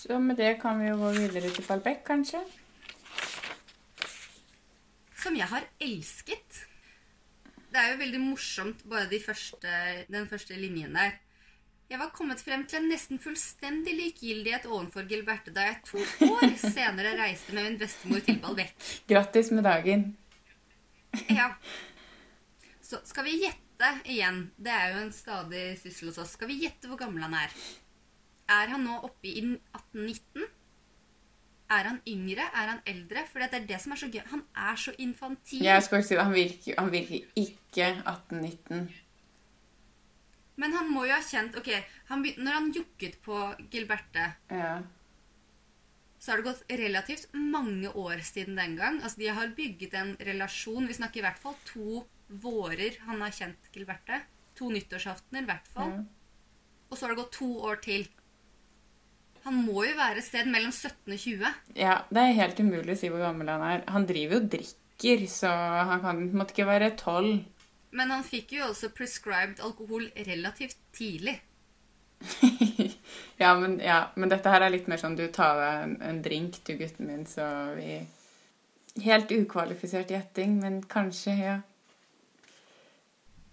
Så 0.00 0.16
med 0.18 0.38
det 0.40 0.54
kan 0.62 0.78
vi 0.80 0.86
jo 0.88 0.96
gå 0.96 1.10
videre 1.12 1.50
til 1.52 1.64
Balbec, 1.66 1.98
kanskje. 2.06 2.38
Som 5.20 5.34
jeg 5.36 5.48
har 5.50 5.66
elsket. 5.76 6.60
Det 7.70 7.82
er 7.82 7.90
jo 7.92 7.98
veldig 8.00 8.20
morsomt, 8.22 8.80
bare 8.88 9.10
de 9.10 9.18
første, 9.20 9.74
den 10.08 10.28
første 10.30 10.56
linjen 10.56 10.96
der. 10.96 11.18
Jeg 11.90 12.00
var 12.00 12.14
kommet 12.14 12.40
frem 12.40 12.64
til 12.70 12.80
en 12.80 12.88
nesten 12.88 13.20
fullstendig 13.20 13.92
likegyldighet 13.98 14.70
overfor 14.70 15.04
Gilberte 15.10 15.52
da 15.52 15.66
jeg 15.68 15.82
to 15.90 16.00
år 16.30 16.56
senere 16.62 17.16
reiste 17.18 17.52
med 17.52 17.68
min 17.68 17.78
bestemor 17.82 18.24
til 18.24 18.40
Balbec. 18.40 18.72
Grattis 19.10 19.52
med 19.52 19.66
dagen. 19.68 20.06
Ja. 21.28 21.50
Så 22.80 23.02
skal 23.04 23.28
vi 23.28 23.36
gjette 23.42 23.92
igjen. 24.06 24.46
Det 24.56 24.72
er 24.72 24.94
jo 24.94 25.04
en 25.04 25.12
stadig 25.12 25.64
syssel 25.82 26.08
hos 26.08 26.22
oss. 26.24 26.38
Skal 26.38 26.48
vi 26.48 26.62
gjette 26.64 26.88
hvor 26.88 27.02
gammel 27.04 27.28
han 27.28 27.36
er? 27.42 27.60
Er 28.50 28.72
han 28.74 28.82
nå 28.84 28.96
oppe 29.06 29.28
i 29.30 29.40
1819? 29.44 30.46
Er 31.70 31.86
han 31.86 32.00
yngre? 32.10 32.46
Er 32.50 32.72
han 32.72 32.80
eldre? 32.90 33.22
For 33.30 33.38
det 33.44 33.54
er 33.60 33.66
det 33.68 33.78
som 33.82 33.92
er 33.94 34.00
så 34.00 34.08
gøy. 34.10 34.22
Han 34.32 34.42
er 34.58 34.76
så 34.80 34.94
infantil. 34.98 35.62
Jeg 35.62 35.84
skal 35.86 36.02
si, 36.06 36.16
han 36.18 36.32
virker, 36.34 36.74
han 36.80 36.90
virker 36.90 37.28
ikke 37.38 37.86
1819. 38.02 38.88
Men 40.60 40.74
han 40.76 40.90
må 40.92 41.06
jo 41.08 41.14
ha 41.14 41.22
kjent 41.24 41.54
Ok, 41.56 41.70
han, 42.10 42.24
når 42.42 42.52
han 42.58 42.72
jukket 42.74 43.20
på 43.24 43.36
Gilberte, 43.72 44.26
Ja. 44.50 44.80
så 46.20 46.32
har 46.34 46.42
det 46.42 46.48
gått 46.50 46.64
relativt 46.82 47.30
mange 47.32 47.88
år 47.96 48.20
siden 48.26 48.56
den 48.58 48.74
gang. 48.76 48.98
Altså, 49.02 49.18
De 49.22 49.26
har 49.28 49.54
bygget 49.56 49.94
en 49.94 50.16
relasjon. 50.20 50.86
Vi 50.90 50.98
snakker 50.98 51.20
i 51.22 51.24
hvert 51.24 51.38
fall 51.38 51.54
to 51.64 52.02
vårer 52.28 52.98
han 53.06 53.20
har 53.22 53.30
kjent 53.30 53.70
Gilberte. 53.72 54.20
To 54.58 54.68
nyttårsaftener, 54.70 55.42
i 55.42 55.48
hvert 55.48 55.68
fall. 55.72 55.90
ja. 55.90 56.02
Og 56.90 56.98
så 56.98 57.06
har 57.06 57.14
det 57.14 57.22
gått 57.22 57.32
to 57.38 57.48
år 57.62 57.76
til. 57.80 58.08
Han 59.46 59.62
må 59.64 59.84
jo 59.86 59.96
være 59.96 60.20
et 60.20 60.26
sted 60.26 60.48
mellom 60.52 60.72
17 60.72 61.14
og 61.14 61.18
20. 61.18 61.52
Ja, 61.78 61.96
det 62.12 62.22
er 62.22 62.38
helt 62.42 62.60
umulig 62.60 62.94
å 62.94 63.00
si 63.00 63.08
hvor 63.12 63.22
gammel 63.24 63.48
han 63.48 63.64
er. 63.64 63.84
Han 63.92 64.04
driver 64.08 64.36
jo 64.36 64.42
og 64.42 64.50
drikker, 64.52 65.24
så 65.32 65.52
han 65.90 66.02
kan 66.04 66.20
måtte 66.36 66.56
ikke 66.56 66.68
være 66.68 66.92
tolv. 67.00 67.38
Men 67.96 68.12
han 68.14 68.26
fikk 68.26 68.54
jo 68.58 68.68
også 68.68 68.92
prescribed 68.94 69.62
alkohol 69.64 70.10
relativt 70.28 70.78
tidlig. 70.94 71.40
ja, 73.42 73.54
men, 73.56 73.78
ja, 73.80 74.10
men 74.20 74.28
dette 74.30 74.52
her 74.52 74.62
er 74.66 74.74
litt 74.74 74.90
mer 74.92 75.00
sånn 75.00 75.16
du 75.16 75.24
tar 75.32 75.56
deg 75.56 75.84
en, 75.86 75.94
en 76.04 76.22
drink, 76.22 76.60
du 76.68 76.74
gutten 76.76 77.08
min, 77.08 77.26
så 77.28 77.46
vi 77.78 78.00
Helt 79.00 79.30
ukvalifisert 79.30 80.10
gjetting, 80.10 80.56
men 80.58 80.80
kanskje, 80.90 81.32
ja. 81.38 81.52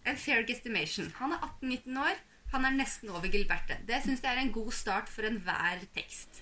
En 0.09 0.17
fair 0.17 0.41
estimation. 0.49 1.11
Han 1.19 1.35
er 1.35 1.43
18-19 1.61 1.99
år. 2.01 2.17
Han 2.53 2.65
er 2.65 2.75
nesten 2.77 3.11
over 3.11 3.27
Gilberte. 3.31 3.79
Det 3.87 3.99
syns 4.03 4.23
jeg 4.23 4.31
er 4.31 4.41
en 4.41 4.53
god 4.55 4.71
start 4.75 5.09
for 5.11 5.27
enhver 5.27 5.83
tekst. 5.95 6.41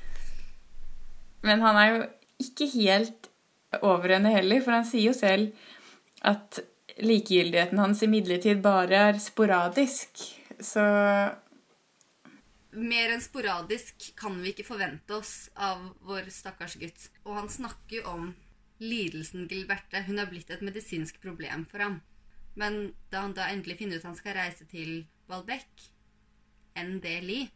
Men 1.46 1.62
han 1.66 1.80
er 1.80 1.90
jo 1.92 2.04
ikke 2.46 2.68
helt 2.76 3.30
over 3.82 4.16
henne 4.16 4.32
heller, 4.34 4.62
for 4.64 4.78
han 4.78 4.88
sier 4.88 5.10
jo 5.10 5.16
selv 5.18 5.52
at 6.26 6.62
likegyldigheten 7.02 7.82
hans 7.82 8.04
imidlertid 8.06 8.62
bare 8.64 9.02
er 9.10 9.20
sporadisk. 9.22 10.22
Så 10.64 10.84
Mer 12.76 13.12
enn 13.14 13.24
sporadisk 13.24 14.10
kan 14.20 14.36
vi 14.42 14.52
ikke 14.52 14.68
forvente 14.68 15.16
oss 15.16 15.48
av 15.56 15.84
vår 16.08 16.28
stakkars 16.34 16.76
gutt. 16.80 17.08
Og 17.24 17.38
han 17.40 17.48
snakker 17.52 18.02
jo 18.02 18.04
om 18.12 18.26
lidelsen 18.84 19.48
Gilberte. 19.48 20.04
Hun 20.08 20.20
har 20.20 20.28
blitt 20.32 20.52
et 20.52 20.64
medisinsk 20.66 21.22
problem 21.24 21.64
for 21.72 21.86
ham. 21.86 22.02
Men 22.60 22.94
da 23.12 23.24
han 23.24 23.36
da 23.36 23.48
endelig 23.52 23.80
finner 23.80 24.00
ut 24.00 24.04
at 24.04 24.10
han 24.12 24.20
skal 24.20 24.36
reise 24.40 24.68
til 24.72 25.06
Balbec, 26.76 26.84
NDLI, 26.84 27.50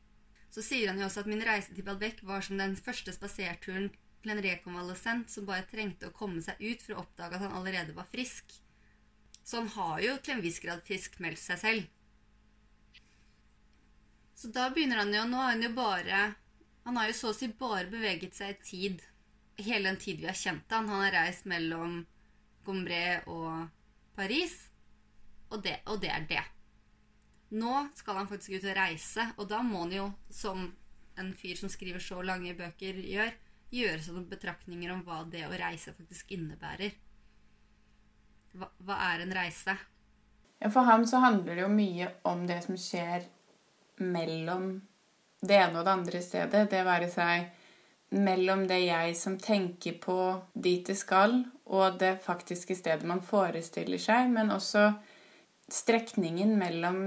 så 0.49 0.61
sier 0.63 0.89
han 0.89 0.99
jo 0.99 1.05
også 1.05 1.21
at 1.21 1.29
min 1.29 1.43
reise 1.45 1.73
til 1.73 1.85
Balbec 1.85 2.23
var 2.23 2.41
som 2.41 2.57
den 2.57 2.75
første 2.75 3.13
spaserturen 3.13 3.91
til 4.23 4.31
en 4.31 4.41
rekonvalesent 4.43 5.29
som 5.31 5.45
bare 5.45 5.67
trengte 5.69 6.09
å 6.09 6.15
komme 6.15 6.41
seg 6.41 6.59
ut 6.59 6.81
for 6.81 6.95
å 6.95 7.03
oppdage 7.03 7.35
at 7.35 7.45
han 7.45 7.55
allerede 7.55 7.95
var 7.95 8.09
frisk. 8.11 8.51
Så 9.43 9.61
han 9.61 9.69
har 9.75 10.01
jo 10.01 10.17
til 10.17 10.37
en 10.37 10.43
viss 10.43 10.59
grad 10.59 10.83
friskmeldt 10.85 11.39
seg 11.39 11.59
selv. 11.59 11.87
Så 14.35 14.51
da 14.55 14.69
begynner 14.71 15.01
han 15.01 15.13
jo 15.13 15.25
Nå 15.27 15.35
har 15.35 15.49
han 15.51 15.63
jo 15.65 15.69
bare 15.75 16.19
Han 16.85 16.95
har 16.95 17.09
jo 17.09 17.15
så 17.17 17.31
å 17.33 17.35
si 17.35 17.49
bare 17.51 17.89
beveget 17.91 18.37
seg 18.37 18.53
i 18.53 18.63
tid. 18.63 19.01
Hele 19.59 19.89
den 19.89 19.99
tid 19.99 20.21
vi 20.21 20.29
har 20.29 20.37
kjent 20.37 20.71
han. 20.71 20.87
Han 20.87 21.03
har 21.03 21.11
reist 21.11 21.45
mellom 21.49 22.05
Gombré 22.65 23.19
og 23.27 23.67
Paris. 24.15 24.55
Og 25.51 25.59
det, 25.65 25.81
og 25.91 25.99
det 25.99 26.13
er 26.13 26.25
det. 26.29 26.45
Nå 27.49 27.75
skal 27.97 28.19
han 28.19 28.29
faktisk 28.29 28.59
ut 28.59 28.67
og 28.69 28.75
reise, 28.77 29.25
og 29.37 29.47
da 29.49 29.61
må 29.65 29.85
han 29.85 29.93
jo, 29.95 30.07
som 30.29 30.67
en 31.19 31.31
fyr 31.35 31.57
som 31.59 31.71
skriver 31.71 32.03
så 32.03 32.21
lange 32.23 32.53
bøker, 32.57 32.99
gjør, 33.01 33.31
gjøre 33.73 34.01
seg 34.03 34.15
noen 34.15 34.27
betraktninger 34.29 34.91
om 34.93 35.01
hva 35.07 35.23
det 35.29 35.47
å 35.47 35.55
reise 35.57 35.95
faktisk 35.97 36.35
innebærer. 36.37 36.93
Hva, 38.53 38.69
hva 38.85 38.99
er 39.11 39.25
en 39.25 39.33
reise? 39.35 39.77
ja, 40.59 40.69
for 40.69 40.81
ham 40.81 41.07
så 41.07 41.17
handler 41.17 41.55
det 41.55 41.61
jo 41.61 41.71
mye 41.71 42.11
om 42.27 42.45
det 42.47 42.61
som 42.65 42.77
skjer 42.77 43.25
mellom 44.03 44.73
det 45.39 45.55
ene 45.55 45.79
og 45.79 45.85
det 45.87 45.93
andre 45.93 46.21
stedet. 46.23 46.67
Det 46.71 46.83
være 46.83 47.07
seg 47.11 47.47
mellom 48.19 48.65
det 48.67 48.81
jeg 48.81 49.15
som 49.15 49.37
tenker 49.39 49.99
på 50.01 50.17
dit 50.53 50.85
det 50.87 50.97
skal, 50.99 51.43
og 51.69 51.99
det 52.01 52.17
faktiske 52.25 52.75
stedet 52.75 53.07
man 53.07 53.21
forestiller 53.23 54.01
seg, 54.01 54.31
men 54.33 54.51
også 54.51 54.89
strekningen 55.69 56.55
mellom 56.59 57.03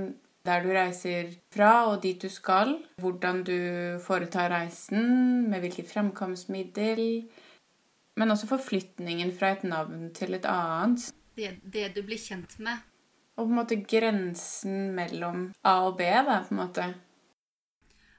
der 0.47 0.65
du 0.65 0.73
reiser 0.75 1.31
fra 1.55 1.73
og 1.91 2.01
dit 2.03 2.23
du 2.23 2.29
skal, 2.33 2.75
hvordan 3.01 3.43
du 3.47 3.59
foretar 4.03 4.51
reisen, 4.51 5.49
med 5.51 5.63
hvilket 5.63 5.91
fremkomstmiddel, 5.91 7.05
men 8.19 8.35
også 8.35 8.51
forflytningen 8.51 9.33
fra 9.37 9.55
et 9.57 9.63
navn 9.65 10.11
til 10.15 10.35
et 10.35 10.49
annet. 10.49 11.13
Det, 11.37 11.55
det 11.63 11.93
du 11.97 12.03
blir 12.05 12.21
kjent 12.21 12.59
med. 12.59 12.83
Og 13.39 13.47
på 13.47 13.49
en 13.49 13.61
måte 13.63 13.81
grensen 13.89 14.93
mellom 14.97 15.47
A 15.65 15.79
og 15.87 15.97
B, 16.01 16.11
da, 16.27 16.43
på 16.45 16.53
en 16.53 16.61
måte. 16.61 16.91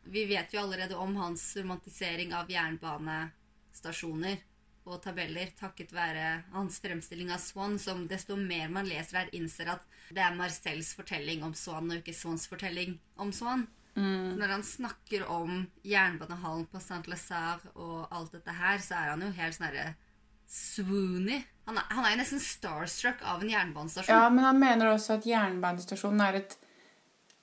Vi 0.10 0.26
vet 0.28 0.52
jo 0.54 0.64
allerede 0.64 0.98
om 1.00 1.14
hans 1.16 1.46
romantisering 1.60 2.34
av 2.36 2.50
jernbanestasjoner 2.52 4.42
og 4.86 5.02
tabeller 5.04 5.52
takket 5.60 5.94
være 5.96 6.44
hans 6.54 6.80
fremstilling 6.84 7.32
av 7.34 7.42
Swan, 7.44 7.78
som 7.80 8.06
desto 8.10 8.36
mer 8.40 8.72
man 8.74 8.90
leser 8.90 9.24
her, 9.24 9.32
innser 9.36 9.72
at 9.76 9.86
det 10.14 10.24
er 10.24 10.36
Marcels 10.36 10.94
fortelling 10.98 11.44
om 11.46 11.54
Swan, 11.58 11.92
og 11.92 12.02
ikke 12.02 12.16
Swans 12.18 12.46
fortelling 12.52 12.98
om 13.22 13.32
Swan. 13.36 13.68
Mm. 13.96 14.40
Når 14.40 14.56
han 14.56 14.64
snakker 14.66 15.28
om 15.30 15.68
jernbanehallen 15.86 16.66
på 16.72 16.82
Saint 16.82 17.08
Lazare 17.08 17.74
og 17.76 18.08
alt 18.10 18.34
dette 18.34 18.56
her, 18.58 18.82
så 18.82 18.98
er 18.98 19.14
han 19.14 19.22
jo 19.22 19.34
helt 19.38 19.58
sånn 19.58 19.70
herre 19.70 19.94
swoony. 20.54 21.40
Han 21.68 21.80
er, 21.80 21.88
han 21.94 22.08
er 22.10 22.20
nesten 22.20 22.42
starstruck 22.44 23.22
av 23.26 23.44
en 23.44 23.54
jernbanestasjon. 23.54 24.14
Ja, 24.14 24.30
men 24.34 24.46
han 24.46 24.60
mener 24.62 24.92
også 24.92 25.18
at 25.20 25.28
jernbanestasjonen 25.30 26.26
er 26.26 26.42
et 26.42 26.58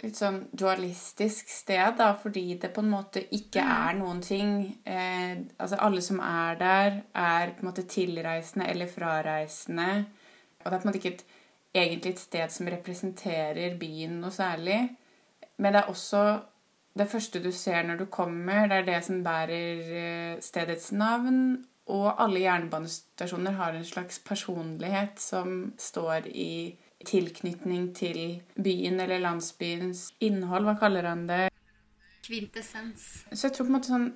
litt 0.04 0.18
sånn 0.18 0.38
dualistisk 0.56 1.50
sted, 1.52 1.96
da, 1.98 2.12
fordi 2.18 2.56
det 2.60 2.72
på 2.74 2.82
en 2.84 2.92
måte 2.92 3.22
ikke 3.36 3.62
er 3.62 3.98
noen 3.98 4.22
ting 4.24 4.54
eh, 4.84 5.36
Altså, 5.58 5.76
alle 5.80 6.02
som 6.04 6.20
er 6.24 6.60
der, 6.60 7.02
er 7.14 7.54
på 7.56 7.64
en 7.64 7.70
måte 7.70 7.86
tilreisende 7.90 8.68
eller 8.70 8.90
frareisende. 8.90 9.90
Og 10.60 10.66
det 10.66 10.72
er 10.72 10.78
på 10.78 10.86
en 10.86 10.90
måte 10.90 11.00
ikke 11.02 11.14
et, 11.14 11.24
egentlig 11.74 12.14
et 12.14 12.22
sted 12.22 12.54
som 12.54 12.70
representerer 12.72 13.76
byen 13.80 14.20
noe 14.22 14.34
særlig. 14.34 14.80
Men 15.60 15.74
det 15.74 15.82
er 15.82 15.92
også 15.92 16.24
det 16.98 17.06
første 17.08 17.42
du 17.42 17.50
ser 17.54 17.84
når 17.86 18.00
du 18.00 18.06
kommer, 18.10 18.66
det 18.66 18.80
er 18.80 18.86
det 18.88 19.00
som 19.06 19.22
bærer 19.24 19.90
eh, 20.02 20.40
stedets 20.42 20.90
navn. 20.92 21.64
Og 21.90 22.22
alle 22.22 22.44
jernbanestasjoner 22.44 23.56
har 23.58 23.74
en 23.74 23.86
slags 23.86 24.20
personlighet 24.22 25.18
som 25.20 25.72
står 25.78 26.28
i 26.30 26.76
tilknytning 27.06 27.90
til 27.96 28.40
byen 28.60 29.00
eller 29.00 29.22
landsbyens 29.22 30.10
innhold. 30.20 30.68
Hva 30.68 30.76
kaller 30.80 31.08
han 31.08 31.26
det? 31.28 31.46
Kvintessens. 32.26 33.06
Så 33.32 33.48
jeg 33.48 33.56
tror 33.56 33.66
på 33.66 33.72
en 33.72 33.76
måte 33.78 33.92
sånn 33.92 34.08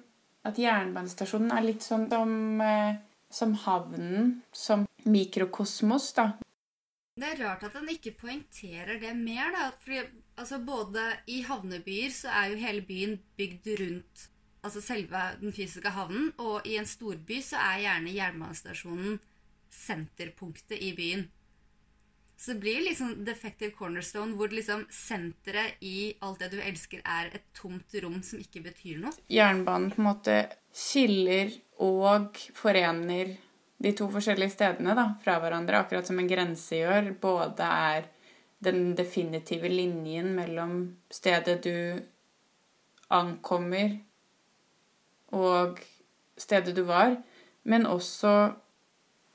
at 0.45 0.61
jernbanestasjonen 0.61 1.55
er 1.57 1.65
litt 1.65 1.85
sånn 1.85 2.09
som, 2.11 2.35
eh, 2.61 3.01
som 3.31 3.55
havnen, 3.65 4.43
som 4.53 4.85
mikrokosmos, 5.05 6.13
da. 6.15 6.33
Det 7.17 7.31
er 7.31 7.43
rart 7.45 7.63
at 7.63 7.77
han 7.79 7.89
ikke 7.89 8.17
poengterer 8.19 8.99
det 9.01 9.15
mer, 9.17 9.53
da. 9.55 9.71
Fordi 9.81 10.03
altså, 10.37 10.59
både 10.59 11.07
i 11.31 11.41
havnebyer 11.47 12.11
så 12.11 12.29
er 12.29 12.53
jo 12.53 12.63
hele 12.65 12.83
byen 12.83 13.19
bygd 13.39 13.69
rundt 13.81 14.29
altså 14.65 14.81
selve 14.81 15.21
den 15.41 15.53
fysiske 15.53 15.93
havnen, 15.93 16.33
og 16.41 16.67
i 16.67 16.79
en 16.81 16.89
storby 16.89 17.41
så 17.45 17.61
er 17.61 17.83
gjerne 17.85 18.15
jernbanestasjonen 18.15 19.19
senterpunktet 19.75 20.81
i 20.81 20.95
byen. 20.97 21.27
Så 22.45 22.53
det 22.53 22.61
blir 22.61 22.81
liksom 22.85 23.25
defective 23.25 23.73
cornerstone, 23.73 24.35
hvor 24.37 24.51
liksom 24.53 24.83
senteret 24.93 25.79
i 25.81 26.13
alt 26.21 26.43
det 26.43 26.51
du 26.53 26.59
elsker, 26.61 27.01
er 27.01 27.31
et 27.33 27.47
tomt 27.57 27.95
rom 28.05 28.19
som 28.21 28.43
ikke 28.43 28.61
betyr 28.67 28.99
noe. 29.01 29.15
Jernbanen 29.33 29.95
på 29.95 30.03
en 30.03 30.09
måte 30.11 30.35
skiller 30.69 31.55
og 31.81 32.37
forener 32.53 33.31
de 33.81 33.93
to 33.97 34.11
forskjellige 34.13 34.53
stedene 34.59 34.93
da, 34.93 35.07
fra 35.25 35.39
hverandre, 35.41 35.81
akkurat 35.81 36.05
som 36.05 36.21
en 36.21 36.29
grense 36.29 36.83
gjør. 36.83 37.15
Både 37.23 37.65
er 37.65 38.11
den 38.69 38.93
definitive 38.99 39.73
linjen 39.73 40.35
mellom 40.37 40.77
stedet 41.09 41.63
du 41.65 41.97
ankommer, 43.09 43.97
og 45.33 45.81
stedet 46.37 46.77
du 46.77 46.85
var, 46.93 47.17
men 47.65 47.89
også 47.89 48.35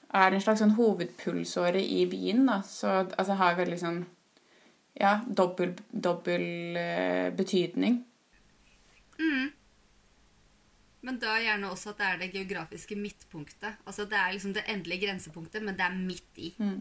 er 0.09 0.33
en 0.33 0.41
slags 0.41 0.63
sånn 0.63 0.75
hovedpulsåre 0.77 1.81
i 1.81 2.03
byen. 2.09 2.45
Da. 2.49 2.61
Så 2.65 2.89
altså, 3.03 3.37
har 3.39 3.59
veldig 3.59 3.79
sånn 3.81 4.03
ja, 4.99 5.19
dobbel, 5.25 5.75
dobbel 5.89 6.77
eh, 6.79 7.29
betydning. 7.35 8.01
Mm. 9.19 9.49
Men 11.07 11.19
da 11.21 11.37
gjerne 11.39 11.69
også 11.71 11.93
at 11.93 12.01
det 12.01 12.07
er 12.07 12.21
det 12.23 12.31
geografiske 12.35 12.97
midtpunktet. 12.99 13.79
Altså 13.87 14.05
Det 14.09 14.17
er 14.19 14.33
liksom 14.35 14.53
det 14.55 14.65
endelige 14.67 15.05
grensepunktet, 15.07 15.63
men 15.63 15.77
det 15.77 15.85
er 15.85 15.95
midt 15.95 16.41
i. 16.41 16.53
Mm. 16.59 16.79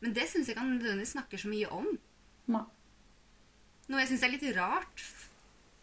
Men 0.00 0.14
det 0.16 0.28
syns 0.30 0.48
jeg 0.48 0.54
ikke 0.54 0.64
han 0.64 0.76
nødvendigvis 0.78 1.12
snakker 1.16 1.42
så 1.42 1.50
mye 1.52 1.68
om. 1.76 1.90
Ma. 2.54 2.64
Noe 3.90 4.00
jeg 4.00 4.12
syns 4.12 4.24
er 4.24 4.32
litt 4.32 4.46
rart 4.56 5.04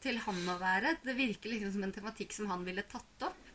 til 0.01 0.17
han 0.23 0.39
å 0.49 0.57
være. 0.61 0.95
Det 1.03 1.13
virker 1.17 1.53
liksom 1.53 1.75
som 1.75 1.85
en 1.85 1.93
tematikk 1.93 2.33
som 2.33 2.49
han 2.49 2.65
ville 2.65 2.85
tatt 2.89 3.27
opp. 3.27 3.46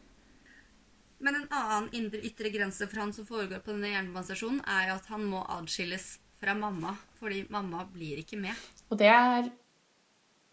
Men 1.23 1.39
en 1.39 1.49
annen 1.55 1.89
indre 1.95 2.21
ytre 2.27 2.51
grense 2.51 2.87
for 2.91 2.99
han 2.99 3.13
som 3.15 3.27
foregår 3.29 3.63
på 3.63 3.75
denne 3.75 3.93
jernbanestasjonen, 3.93 4.63
er 4.67 4.89
jo 4.91 4.99
at 4.99 5.11
han 5.13 5.27
må 5.31 5.43
adskilles 5.57 6.07
fra 6.43 6.57
mamma, 6.59 6.97
fordi 7.21 7.45
mamma 7.55 7.85
blir 7.93 8.19
ikke 8.25 8.41
med. 8.43 8.59
Og 8.91 8.99
det 8.99 9.11
er 9.13 9.53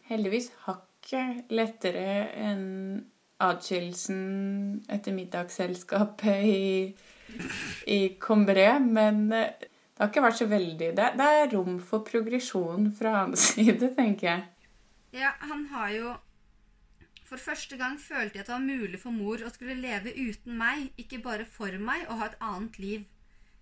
heldigvis 0.10 0.52
hakket 0.68 1.50
lettere 1.54 2.30
enn 2.38 2.68
adskillelsen 3.40 4.22
etter 4.92 5.16
middagsselskapet 5.16 6.46
i, 6.46 6.70
i 7.90 8.00
Combré, 8.22 8.68
men 8.84 9.26
eh, 9.34 9.68
det 10.00 10.06
har 10.06 10.12
ikke 10.12 10.24
vært 10.24 10.40
så 10.40 10.48
veldig 10.48 10.90
Det, 10.96 11.08
det 11.20 11.28
er 11.42 11.54
rom 11.54 11.80
for 11.84 12.06
progresjon 12.08 12.92
fra 12.96 13.18
hans 13.24 13.48
side, 13.54 13.94
tenker 13.98 14.30
jeg. 14.30 14.48
Ja, 15.18 15.34
han 15.42 15.66
har 15.74 15.90
jo 15.96 16.14
For 17.30 17.38
første 17.38 17.78
gang 17.78 18.00
følte 18.02 18.40
jeg 18.40 18.42
at 18.42 18.48
det 18.50 18.56
var 18.56 18.64
mulig 18.66 19.00
for 19.00 19.14
mor 19.14 19.42
å 19.46 19.52
skulle 19.54 19.78
leve 19.78 20.16
uten 20.18 20.56
meg, 20.58 20.88
ikke 20.98 21.22
bare 21.22 21.46
for 21.46 21.76
meg, 21.78 22.08
og 22.10 22.18
ha 22.18 22.30
et 22.32 22.40
annet 22.42 22.80
liv. 22.82 23.04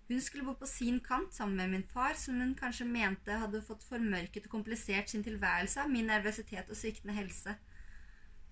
Hun 0.08 0.22
skulle 0.24 0.46
bo 0.48 0.54
på 0.56 0.70
sin 0.72 1.02
kant 1.04 1.34
sammen 1.36 1.60
med 1.60 1.74
min 1.74 1.84
far, 1.92 2.16
som 2.16 2.40
hun 2.40 2.54
kanskje 2.56 2.88
mente 2.88 3.40
hadde 3.42 3.60
fått 3.68 3.84
formørket 3.84 4.48
og 4.48 4.54
komplisert 4.54 5.12
sin 5.12 5.26
tilværelse 5.26 5.84
av 5.84 5.92
min 5.92 6.08
nervøsitet 6.08 6.72
og 6.72 6.80
sviktende 6.80 7.18
helse. 7.18 7.58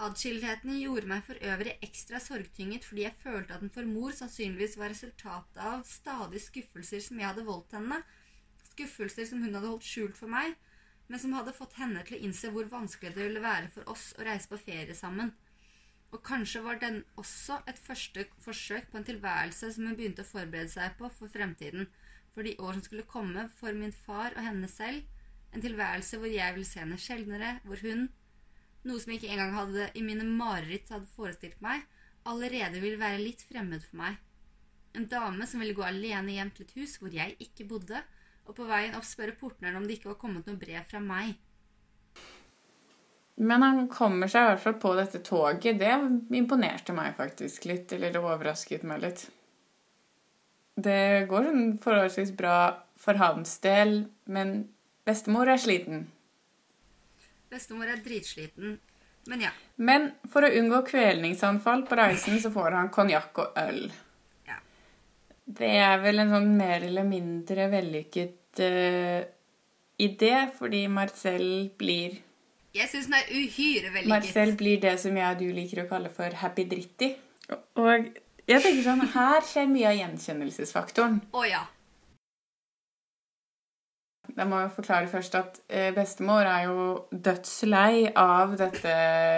Adskillheten 0.04 0.76
gjorde 0.82 1.08
meg 1.08 1.24
for 1.24 1.40
øvrig 1.54 1.78
ekstra 1.88 2.20
sorgtynget 2.20 2.84
fordi 2.84 3.06
jeg 3.06 3.16
følte 3.22 3.56
at 3.56 3.64
den 3.64 3.72
for 3.72 3.88
mor 3.88 4.12
sannsynligvis 4.12 4.76
var 4.76 4.92
resultatet 4.92 5.62
av 5.64 5.86
stadige 5.88 6.44
skuffelser 6.50 7.06
som 7.06 7.22
jeg 7.22 7.30
hadde 7.30 7.48
voldt 7.48 7.78
henne, 7.78 8.02
skuffelser 8.74 9.32
som 9.32 9.48
hun 9.48 9.56
hadde 9.56 9.72
holdt 9.72 9.88
skjult 9.88 10.20
for 10.20 10.36
meg, 10.36 10.60
men 11.08 11.22
som 11.22 11.34
hadde 11.38 11.54
fått 11.54 11.76
henne 11.80 12.02
til 12.06 12.18
å 12.18 12.24
innse 12.28 12.50
hvor 12.54 12.70
vanskelig 12.72 13.14
det 13.16 13.28
ville 13.28 13.44
være 13.44 13.70
for 13.74 13.92
oss 13.94 14.12
å 14.18 14.26
reise 14.26 14.50
på 14.50 14.60
ferie 14.62 14.96
sammen. 14.98 15.34
Og 16.14 16.22
kanskje 16.26 16.64
var 16.66 16.80
den 16.82 17.02
også 17.20 17.60
et 17.70 17.80
første 17.82 18.26
forsøk 18.44 18.90
på 18.92 19.00
en 19.00 19.08
tilværelse 19.08 19.72
som 19.76 19.88
hun 19.88 19.98
begynte 19.98 20.24
å 20.26 20.30
forberede 20.30 20.72
seg 20.72 20.96
på 21.00 21.10
for 21.14 21.32
fremtiden, 21.32 21.90
for 22.34 22.48
de 22.48 22.56
år 22.60 22.78
som 22.78 22.86
skulle 22.88 23.08
komme 23.10 23.48
for 23.60 23.76
min 23.76 23.94
far 23.96 24.34
og 24.36 24.44
henne 24.44 24.70
selv, 24.72 25.04
en 25.56 25.64
tilværelse 25.64 26.20
hvor 26.20 26.32
jeg 26.32 26.56
ville 26.56 26.68
se 26.68 26.82
henne 26.82 27.00
sjeldnere, 27.00 27.52
hvor 27.64 27.80
hun, 27.86 28.08
noe 28.86 29.02
som 29.02 29.14
jeg 29.14 29.22
ikke 29.22 29.36
engang 29.36 29.54
hadde 29.56 29.90
i 29.96 30.04
mine 30.04 30.26
mareritt 30.28 30.92
hadde 30.92 31.12
forestilt 31.16 31.62
meg, 31.64 31.86
allerede 32.28 32.82
ville 32.84 33.00
være 33.00 33.22
litt 33.22 33.44
fremmed 33.46 33.84
for 33.86 34.02
meg. 34.02 34.18
En 34.96 35.08
dame 35.12 35.48
som 35.48 35.62
ville 35.62 35.76
gå 35.76 35.84
alene 35.86 36.36
hjem 36.36 36.52
til 36.56 36.66
et 36.66 36.76
hus 36.80 36.98
hvor 37.00 37.14
jeg 37.14 37.36
ikke 37.44 37.68
bodde, 37.70 38.02
og 38.46 38.54
på 38.58 38.68
veien 38.70 38.96
opp 38.98 39.06
spørre 39.08 39.36
portneren 39.40 39.80
om 39.80 39.86
det 39.88 39.98
ikke 39.98 40.12
var 40.14 40.22
kommet 40.22 40.48
noe 40.48 40.60
brev 40.60 40.86
fra 40.90 41.02
meg. 41.02 41.34
Men 43.36 43.66
han 43.66 43.88
kommer 43.92 44.32
seg 44.32 44.46
i 44.46 44.50
hvert 44.54 44.64
fall 44.64 44.78
på 44.80 44.94
dette 44.96 45.20
toget. 45.26 45.80
Det 45.80 46.38
imponerte 46.38 46.96
meg 46.96 47.18
faktisk 47.18 47.68
litt. 47.68 47.92
Eller 47.92 48.14
det 48.14 48.22
overrasket 48.24 48.86
meg 48.88 49.02
litt. 49.04 49.26
Det 50.76 51.26
går 51.28 51.50
sånn 51.50 51.66
forholdsvis 51.84 52.32
bra 52.36 52.58
for 53.00 53.20
hans 53.20 53.58
del, 53.64 54.06
men 54.32 54.56
bestemor 55.08 55.52
er 55.52 55.60
sliten. 55.60 56.06
Bestemor 57.52 57.92
er 57.92 58.00
dritsliten. 58.04 58.78
Men 59.28 59.46
ja. 59.48 59.52
Men 59.76 60.10
for 60.32 60.46
å 60.46 60.52
unngå 60.60 60.82
kvelningsanfall 60.88 61.86
på 61.88 61.98
reisen, 62.00 62.40
så 62.44 62.52
får 62.54 62.76
han 62.78 62.92
konjakk 62.94 63.40
og 63.44 63.60
øl. 63.60 63.86
Det 65.46 65.70
er 65.78 66.00
vel 66.02 66.24
en 66.24 66.32
sånn 66.34 66.54
mer 66.58 66.84
eller 66.88 67.06
mindre 67.06 67.68
vellykket 67.70 68.62
uh, 68.66 69.20
idé, 70.02 70.34
fordi 70.58 70.86
Marcel 70.90 71.46
blir 71.78 72.18
Jeg 72.76 72.90
syns 72.92 73.12
den 73.12 73.20
er 73.20 73.30
uhyre 73.30 73.92
vellykket. 73.94 74.10
Marcel 74.10 74.56
blir 74.58 74.82
det 74.82 74.98
som 75.04 75.16
jeg 75.16 75.38
og 75.38 75.44
du 75.44 75.54
liker 75.54 75.84
å 75.86 75.90
kalle 75.92 76.10
for 76.14 76.42
happy 76.42 76.66
dritty. 76.72 77.14
Og 77.78 78.10
jeg 78.50 78.62
tenker 78.62 78.84
sånn, 78.86 79.06
her 79.14 79.46
skjer 79.46 79.70
mye 79.70 79.88
av 79.92 79.98
gjenkjennelsesfaktoren. 80.00 81.22
Å 81.34 81.46
ja. 81.48 81.64
Jeg 84.36 84.50
må 84.50 84.60
jo 84.66 84.72
forklare 84.76 85.08
først 85.08 85.38
at 85.38 85.60
eh, 85.70 85.92
bestemor 85.96 86.48
er 86.50 86.66
jo 86.68 86.86
dødslei 87.12 88.10
av 88.18 88.58
dette 88.60 88.96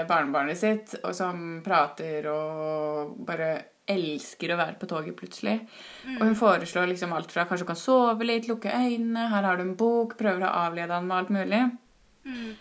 barnebarnet 0.09 0.57
sitt, 0.57 0.95
og 1.03 1.13
som 1.15 1.59
prater 1.65 2.25
og 2.31 3.17
bare 3.27 3.51
elsker 3.87 4.53
å 4.53 4.59
være 4.59 4.77
på 4.81 4.89
toget 4.89 5.15
plutselig. 5.17 5.57
Og 6.17 6.23
hun 6.25 6.37
foreslår 6.37 6.89
liksom 6.91 7.15
alt 7.15 7.33
fra 7.33 7.47
kanskje 7.47 7.65
hun 7.65 7.71
kan 7.71 7.81
sove 7.81 8.27
litt, 8.27 8.47
lukke 8.51 8.73
øynene, 8.73 9.29
her 9.31 9.47
har 9.47 9.59
du 9.59 9.65
en 9.65 9.75
bok, 9.79 10.17
prøver 10.19 10.45
å 10.45 10.55
avlede 10.67 10.95
han 10.95 11.07
med 11.07 11.17
alt 11.17 11.33
mulig. 11.33 11.61
Mm. 12.27 12.55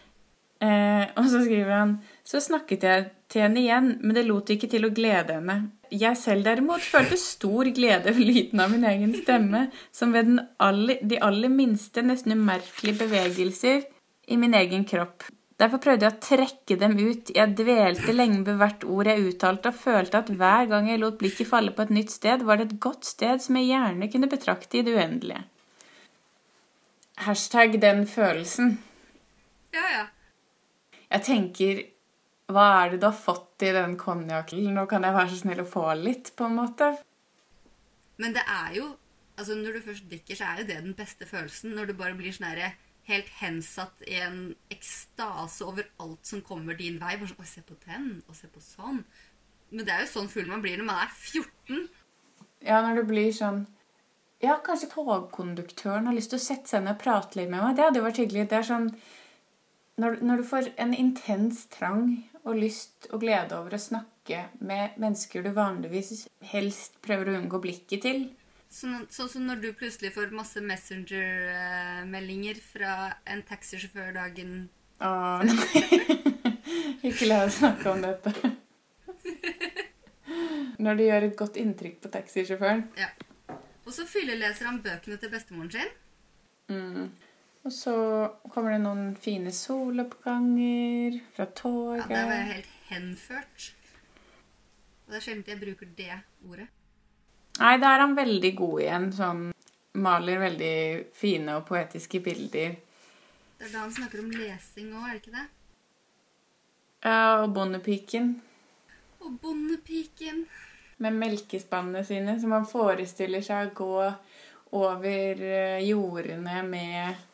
Eh, 0.65 1.05
og 1.21 1.27
så 1.29 1.43
skriver 1.45 1.73
han 1.75 1.91
Så 2.25 2.41
snakket 2.41 2.85
jeg 2.87 3.03
til 3.29 3.43
henne 3.45 3.61
igjen, 3.61 3.91
men 4.01 4.17
det 4.17 4.23
lot 4.25 4.49
ikke 4.55 4.71
til 4.73 4.87
å 4.89 4.93
glede 4.95 5.37
henne. 5.37 5.57
Jeg 5.93 6.19
selv 6.19 6.47
derimot 6.47 6.83
følte 6.83 7.19
stor 7.21 7.69
glede 7.77 8.15
ved 8.15 8.25
lyden 8.25 8.63
av 8.63 8.73
min 8.73 8.87
egen 8.89 9.13
stemme, 9.19 9.67
som 9.95 10.15
ved 10.15 10.31
den 10.31 10.41
aller, 10.63 11.03
de 11.03 11.21
aller 11.23 11.53
minste, 11.53 12.03
nesten 12.03 12.39
umerkelige 12.39 13.05
bevegelser 13.05 13.85
i 14.27 14.39
min 14.41 14.57
egen 14.59 14.87
kropp. 14.89 15.27
Derfor 15.57 15.81
prøvde 15.81 16.05
jeg 16.05 16.13
å 16.13 16.21
trekke 16.21 16.77
dem 16.81 16.99
ut. 17.01 17.31
Jeg 17.33 17.55
dvelte 17.57 18.13
lenge 18.13 18.43
ved 18.45 18.59
hvert 18.61 18.83
ord 18.85 19.09
jeg 19.09 19.25
uttalte, 19.31 19.73
og 19.73 19.79
følte 19.81 20.21
at 20.21 20.29
hver 20.29 20.69
gang 20.69 20.91
jeg 20.91 21.01
lot 21.01 21.17
blikket 21.21 21.49
falle 21.49 21.73
på 21.73 21.87
et 21.87 21.95
nytt 21.97 22.13
sted, 22.13 22.45
var 22.45 22.61
det 22.61 22.67
et 22.69 22.81
godt 22.85 23.09
sted 23.09 23.41
som 23.41 23.57
jeg 23.57 23.71
gjerne 23.71 24.11
kunne 24.13 24.29
betrakte 24.33 24.81
i 24.81 24.85
det 24.85 24.93
uendelige. 24.99 25.47
Hashtag 27.25 27.79
den 27.81 28.05
følelsen. 28.05 28.77
Ja, 29.73 29.87
ja. 29.95 30.05
Jeg 31.07 31.25
tenker 31.25 31.85
Hva 32.53 32.67
er 32.83 32.93
det 32.93 33.01
du 33.03 33.09
har 33.09 33.17
fått 33.17 33.65
i 33.65 33.73
den 33.75 33.97
konjakken? 33.99 34.69
Nå 34.77 34.85
kan 34.91 35.03
jeg 35.03 35.17
være 35.17 35.33
så 35.33 35.39
snill 35.41 35.65
å 35.65 35.67
få 35.67 35.89
litt, 35.99 36.31
på 36.37 36.47
en 36.47 36.61
måte. 36.61 36.93
Men 38.23 38.37
det 38.37 38.45
er 38.45 38.77
jo 38.77 38.93
Altså, 39.37 39.53
når 39.53 39.75
du 39.77 39.83
først 39.85 40.07
drikker, 40.09 40.33
så 40.33 40.47
er 40.49 40.61
jo 40.63 40.69
det 40.71 40.77
den 40.81 40.95
beste 40.97 41.27
følelsen. 41.29 41.75
Når 41.77 41.91
du 41.91 41.99
bare 41.99 42.17
blir 42.17 42.33
sånn 42.33 42.47
herre 42.49 42.71
helt 43.07 43.29
hensatt 43.41 44.03
i 44.07 44.19
en 44.21 44.41
ekstase 44.73 45.65
over 45.67 45.87
alt 46.03 46.27
som 46.27 46.43
kommer 46.47 46.79
din 46.79 46.99
vei. 47.03 47.15
Bare 47.19 47.31
sånn, 47.31 47.43
å, 47.43 47.49
se 47.49 47.63
på 47.67 47.79
den, 47.87 48.11
og 48.27 48.39
se 48.39 48.51
på 48.51 48.63
sånn. 48.63 49.03
Men 49.71 49.87
det 49.87 49.95
er 49.95 50.05
jo 50.05 50.13
sånn 50.13 50.31
full 50.31 50.49
man 50.51 50.63
blir 50.65 50.79
når 50.79 50.89
man 50.89 51.05
er 51.05 51.13
14. 51.15 51.87
Ja, 52.67 52.81
når 52.83 53.03
det 53.03 53.09
blir 53.11 53.33
sånn 53.35 53.65
Ja, 54.43 54.59
kanskje 54.65 54.91
togkonduktøren 54.93 56.07
har 56.07 56.15
lyst 56.15 56.31
til 56.33 56.39
å 56.39 56.45
sette 56.45 56.69
seg 56.69 56.83
ned 56.85 56.99
og 56.99 57.01
prate 57.01 57.39
litt 57.39 57.49
med 57.49 57.63
meg. 57.63 57.77
Det 57.77 57.87
hadde 57.87 58.03
jo 58.03 58.05
vært 58.05 58.21
hyggelig. 58.21 58.49
Det 58.51 58.59
er 58.59 58.67
sånn 58.69 58.91
når, 59.97 60.19
når 60.21 60.43
du 60.43 60.49
får 60.51 60.69
en 60.83 60.93
intens 60.93 61.63
trang 61.73 62.11
og 62.43 62.59
lyst 62.61 63.09
og 63.11 63.23
glede 63.25 63.57
over 63.57 63.75
å 63.75 63.81
snakke 63.81 64.43
med 64.61 64.99
mennesker 65.01 65.43
du 65.43 65.55
vanligvis 65.57 66.27
helst 66.53 66.99
prøver 67.05 67.33
å 67.33 67.39
unngå 67.41 67.63
blikket 67.65 68.05
til 68.05 68.27
Sånn 68.77 69.07
sånn 69.09 69.29
som 69.33 69.47
når 69.49 69.61
du 69.63 69.69
plutselig 69.77 70.11
får 70.13 70.35
masse 70.37 70.61
Messenger-meldinger 70.61 72.59
fra 72.61 72.97
en 73.25 73.41
taxisjåfør 73.49 74.11
dagen 74.19 74.67
Åh, 75.01 75.45
nei. 75.45 75.83
Ikke 77.09 77.29
la 77.29 77.43
oss 77.47 77.59
snakke 77.61 77.91
om 77.93 78.03
dette. 78.05 78.33
Når 80.83 80.99
det 80.99 81.07
gjør 81.09 81.27
et 81.27 81.37
godt 81.39 81.59
inntrykk 81.61 81.99
på 82.05 82.11
taxisjåføren. 82.13 82.83
Ja. 83.01 83.11
Og 83.87 83.93
så 83.95 84.07
fylleleser 84.09 84.69
han 84.69 84.81
bøkene 84.85 85.19
til 85.21 85.33
bestemoren 85.33 85.73
sin. 85.73 85.93
Mm. 86.73 87.11
Og 87.67 87.75
så 87.75 87.97
kommer 88.53 88.75
det 88.75 88.81
noen 88.85 89.13
fine 89.21 89.53
soloppganger 89.55 91.21
fra 91.37 91.49
toget. 91.61 92.07
Ja, 92.07 92.09
det 92.13 92.25
var 92.33 92.49
helt 92.53 92.73
henført. 92.91 93.69
Og 95.05 95.13
det 95.13 95.21
er 95.21 95.29
sjelden 95.29 95.53
jeg 95.53 95.63
bruker 95.63 95.93
det 96.01 96.13
ordet. 96.49 96.69
Nei, 97.57 97.77
da 97.81 97.95
er 97.95 98.03
han 98.05 98.17
veldig 98.17 98.53
god 98.59 98.81
igjen. 98.85 99.07
Sånn 99.17 99.45
maler 99.97 100.43
veldig 100.43 100.75
fine 101.17 101.55
og 101.57 101.65
poetiske 101.69 102.21
bilder. 102.25 102.75
Det 103.57 103.69
er 103.69 103.73
da 103.73 103.85
han 103.87 103.95
snakker 103.97 104.21
om 104.21 104.33
lesing 104.37 104.91
òg, 104.93 105.07
er 105.09 105.15
det 105.15 105.23
ikke 105.23 105.37
det? 105.39 105.47
Ja, 107.07 107.43
og 107.45 107.53
bondepiken 107.55 108.35
Og 109.23 109.39
bondepiken. 109.41 110.45
med 110.99 111.13
melkespannene 111.13 112.03
sine, 112.05 112.39
som 112.41 112.53
han 112.53 112.67
forestiller 112.69 113.43
seg 113.45 113.69
å 113.69 113.75
gå 113.77 114.13
over 114.77 115.43
eh, 115.45 115.85
jordene 115.89 116.63
med 116.67 117.25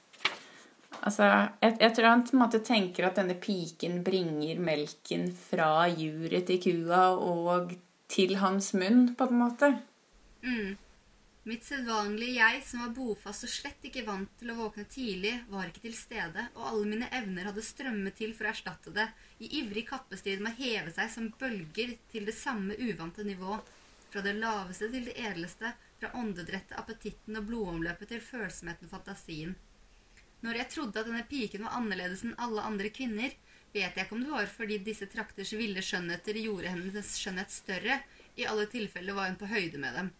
Altså, 1.02 1.24
jeg, 1.58 1.76
jeg 1.80 1.94
tror 1.96 2.06
han 2.06 2.20
på 2.22 2.36
en 2.36 2.40
måte 2.44 2.58
tenker 2.62 3.08
at 3.08 3.16
denne 3.18 3.34
piken 3.42 4.04
bringer 4.06 4.60
melken 4.62 5.24
fra 5.34 5.88
juret 5.90 6.46
til 6.46 6.60
kua 6.62 7.08
og 7.18 7.72
til 8.12 8.36
hans 8.38 8.68
munn, 8.78 9.08
på 9.18 9.26
en 9.26 9.40
måte. 9.40 9.70
Mm. 10.42 10.76
Mitt 11.42 11.64
sedvanlige 11.66 12.36
jeg, 12.36 12.60
som 12.62 12.84
var 12.84 12.92
bofast 12.94 13.48
og 13.48 13.50
slett 13.50 13.86
ikke 13.88 14.04
vant 14.06 14.30
til 14.38 14.52
å 14.52 14.58
våkne 14.60 14.84
tidlig, 14.86 15.32
var 15.50 15.66
ikke 15.66 15.82
til 15.88 15.96
stede, 15.98 16.44
og 16.54 16.68
alle 16.68 16.90
mine 16.92 17.08
evner 17.18 17.48
hadde 17.50 17.64
strømmet 17.66 18.14
til 18.18 18.30
for 18.38 18.46
å 18.46 18.52
erstatte 18.52 18.92
det, 18.94 19.08
i 19.42 19.50
ivrig 19.58 19.88
kappestrid 19.88 20.42
med 20.42 20.54
å 20.54 20.60
heve 20.62 20.94
seg 20.94 21.10
som 21.10 21.32
bølger 21.40 21.96
til 22.12 22.30
det 22.30 22.36
samme 22.38 22.78
uvante 22.78 23.26
nivå, 23.26 23.58
fra 24.12 24.22
det 24.22 24.36
laveste 24.38 24.90
til 24.92 25.08
det 25.08 25.16
edleste, 25.18 25.72
fra 25.98 26.12
åndedrettet, 26.20 26.78
appetitten 26.78 27.38
og 27.40 27.50
blodomløpet 27.50 28.14
til 28.14 28.22
følsomheten 28.22 28.86
og 28.86 28.94
fantasien. 28.94 29.58
Når 30.46 30.58
jeg 30.58 30.70
trodde 30.76 31.02
at 31.02 31.10
denne 31.10 31.26
piken 31.26 31.66
var 31.66 31.78
annerledes 31.78 32.22
enn 32.26 32.38
alle 32.42 32.62
andre 32.70 32.90
kvinner, 32.94 33.34
vet 33.74 33.96
jeg 33.96 34.06
ikke 34.06 34.14
om 34.14 34.22
det 34.22 34.34
var 34.34 34.50
fordi 34.50 34.78
disse 34.86 35.10
trakters 35.10 35.54
ville 35.58 35.82
skjønnheter 35.82 36.38
gjorde 36.38 36.70
hennes 36.74 37.14
skjønnhet 37.18 37.50
større, 37.50 38.02
i 38.38 38.46
alle 38.46 38.70
tilfeller 38.70 39.18
var 39.18 39.30
hun 39.30 39.38
på 39.42 39.50
høyde 39.50 39.80
med 39.82 39.98
dem. 39.98 40.10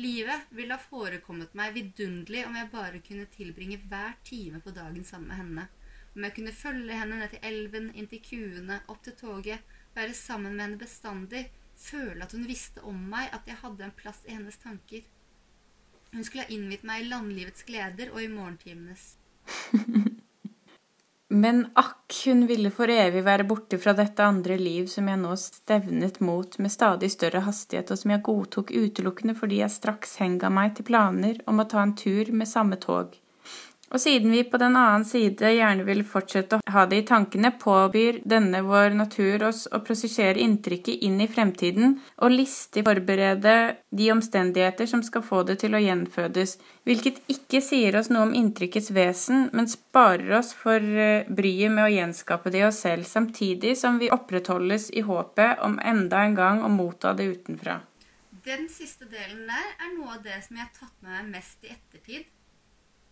Livet 0.00 0.40
ville 0.56 0.72
ha 0.72 0.80
forekommet 0.80 1.52
meg 1.58 1.74
vidunderlig 1.76 2.46
om 2.48 2.54
jeg 2.56 2.70
bare 2.72 3.00
kunne 3.04 3.26
tilbringe 3.34 3.76
hver 3.90 4.14
time 4.24 4.60
på 4.64 4.72
dagen 4.72 5.04
sammen 5.04 5.28
med 5.28 5.40
henne. 5.42 5.64
Om 6.14 6.24
jeg 6.24 6.34
kunne 6.38 6.54
følge 6.56 6.96
henne 6.96 7.18
ned 7.20 7.34
til 7.34 7.44
elven, 7.50 7.90
inn 7.92 8.08
til 8.08 8.22
kuene, 8.24 8.80
opp 8.88 9.02
til 9.04 9.18
toget, 9.18 9.74
være 9.94 10.16
sammen 10.16 10.56
med 10.56 10.64
henne 10.64 10.80
bestandig, 10.80 11.42
føle 11.76 12.24
at 12.24 12.32
hun 12.32 12.48
visste 12.48 12.84
om 12.88 13.02
meg, 13.12 13.28
at 13.28 13.44
jeg 13.50 13.60
hadde 13.60 13.86
en 13.86 13.96
plass 14.00 14.22
i 14.24 14.36
hennes 14.38 14.56
tanker. 14.62 15.04
Hun 16.14 16.24
skulle 16.24 16.46
ha 16.46 16.54
innvidd 16.56 16.86
meg 16.88 17.04
i 17.04 17.10
landlivets 17.10 17.68
gleder 17.68 18.14
og 18.14 18.24
i 18.24 18.32
morgentimenes. 18.32 19.10
Men 21.32 21.68
akk, 21.78 22.14
hun 22.26 22.42
ville 22.48 22.72
for 22.74 22.90
evig 22.90 23.20
være 23.22 23.44
borte 23.46 23.78
fra 23.78 23.92
dette 23.94 24.24
andre 24.26 24.56
liv 24.58 24.88
som 24.90 25.06
jeg 25.06 25.20
nå 25.20 25.36
stevnet 25.38 26.18
mot 26.26 26.56
med 26.58 26.74
stadig 26.74 27.12
større 27.14 27.44
hastighet, 27.46 27.92
og 27.94 28.00
som 28.00 28.10
jeg 28.10 28.24
godtok 28.26 28.72
utelukkende 28.74 29.36
fordi 29.38 29.60
jeg 29.60 29.76
straks 29.76 30.16
henga 30.18 30.50
meg 30.50 30.74
til 30.74 30.88
planer 30.90 31.38
om 31.46 31.62
å 31.62 31.68
ta 31.70 31.84
en 31.86 31.94
tur 31.94 32.32
med 32.34 32.50
samme 32.50 32.80
tog. 32.82 33.14
Og 33.90 33.98
siden 33.98 34.30
vi 34.30 34.44
på 34.46 34.58
den 34.62 34.76
annen 34.78 35.02
side 35.06 35.50
gjerne 35.50 35.82
vil 35.82 36.04
fortsette 36.06 36.60
å 36.60 36.72
ha 36.74 36.84
det 36.86 37.00
i 37.00 37.06
tankene, 37.08 37.50
påbyr 37.58 38.20
denne 38.28 38.60
vår 38.62 38.94
natur 38.94 39.42
oss 39.48 39.64
å 39.66 39.80
prosessere 39.82 40.38
inntrykket 40.38 41.02
inn 41.08 41.18
i 41.18 41.26
fremtiden 41.30 41.96
og 42.22 42.36
listig 42.36 42.84
forberede 42.86 43.56
de 43.90 44.06
omstendigheter 44.14 44.86
som 44.86 45.02
skal 45.02 45.26
få 45.26 45.42
det 45.48 45.58
til 45.64 45.74
å 45.74 45.82
gjenfødes, 45.82 46.54
hvilket 46.86 47.18
ikke 47.34 47.64
sier 47.66 47.98
oss 47.98 48.12
noe 48.14 48.28
om 48.28 48.34
inntrykkets 48.38 48.92
vesen, 48.94 49.48
men 49.52 49.66
sparer 49.70 50.38
oss 50.38 50.54
for 50.54 50.78
eh, 50.78 51.26
bryet 51.26 51.74
med 51.74 51.88
å 51.88 51.92
gjenskape 51.96 52.54
det 52.54 52.62
i 52.62 52.66
oss 52.70 52.84
selv, 52.86 53.10
samtidig 53.10 53.74
som 53.80 53.98
vi 53.98 54.14
opprettholdes 54.14 54.92
i 54.94 55.02
håpet 55.02 55.66
om 55.66 55.80
enda 55.82 56.22
en 56.28 56.38
gang 56.38 56.62
å 56.62 56.70
motta 56.70 57.16
det 57.18 57.26
utenfra. 57.34 57.80
Den 58.46 58.70
siste 58.70 59.10
delen 59.10 59.48
der 59.50 59.72
er 59.82 59.96
noe 59.98 60.14
av 60.14 60.22
det 60.22 60.38
som 60.46 60.56
jeg 60.56 60.68
har 60.68 60.76
tatt 60.78 60.94
med 61.02 61.16
meg 61.18 61.40
mest 61.40 61.66
i 61.66 61.74
ettertid 61.74 62.30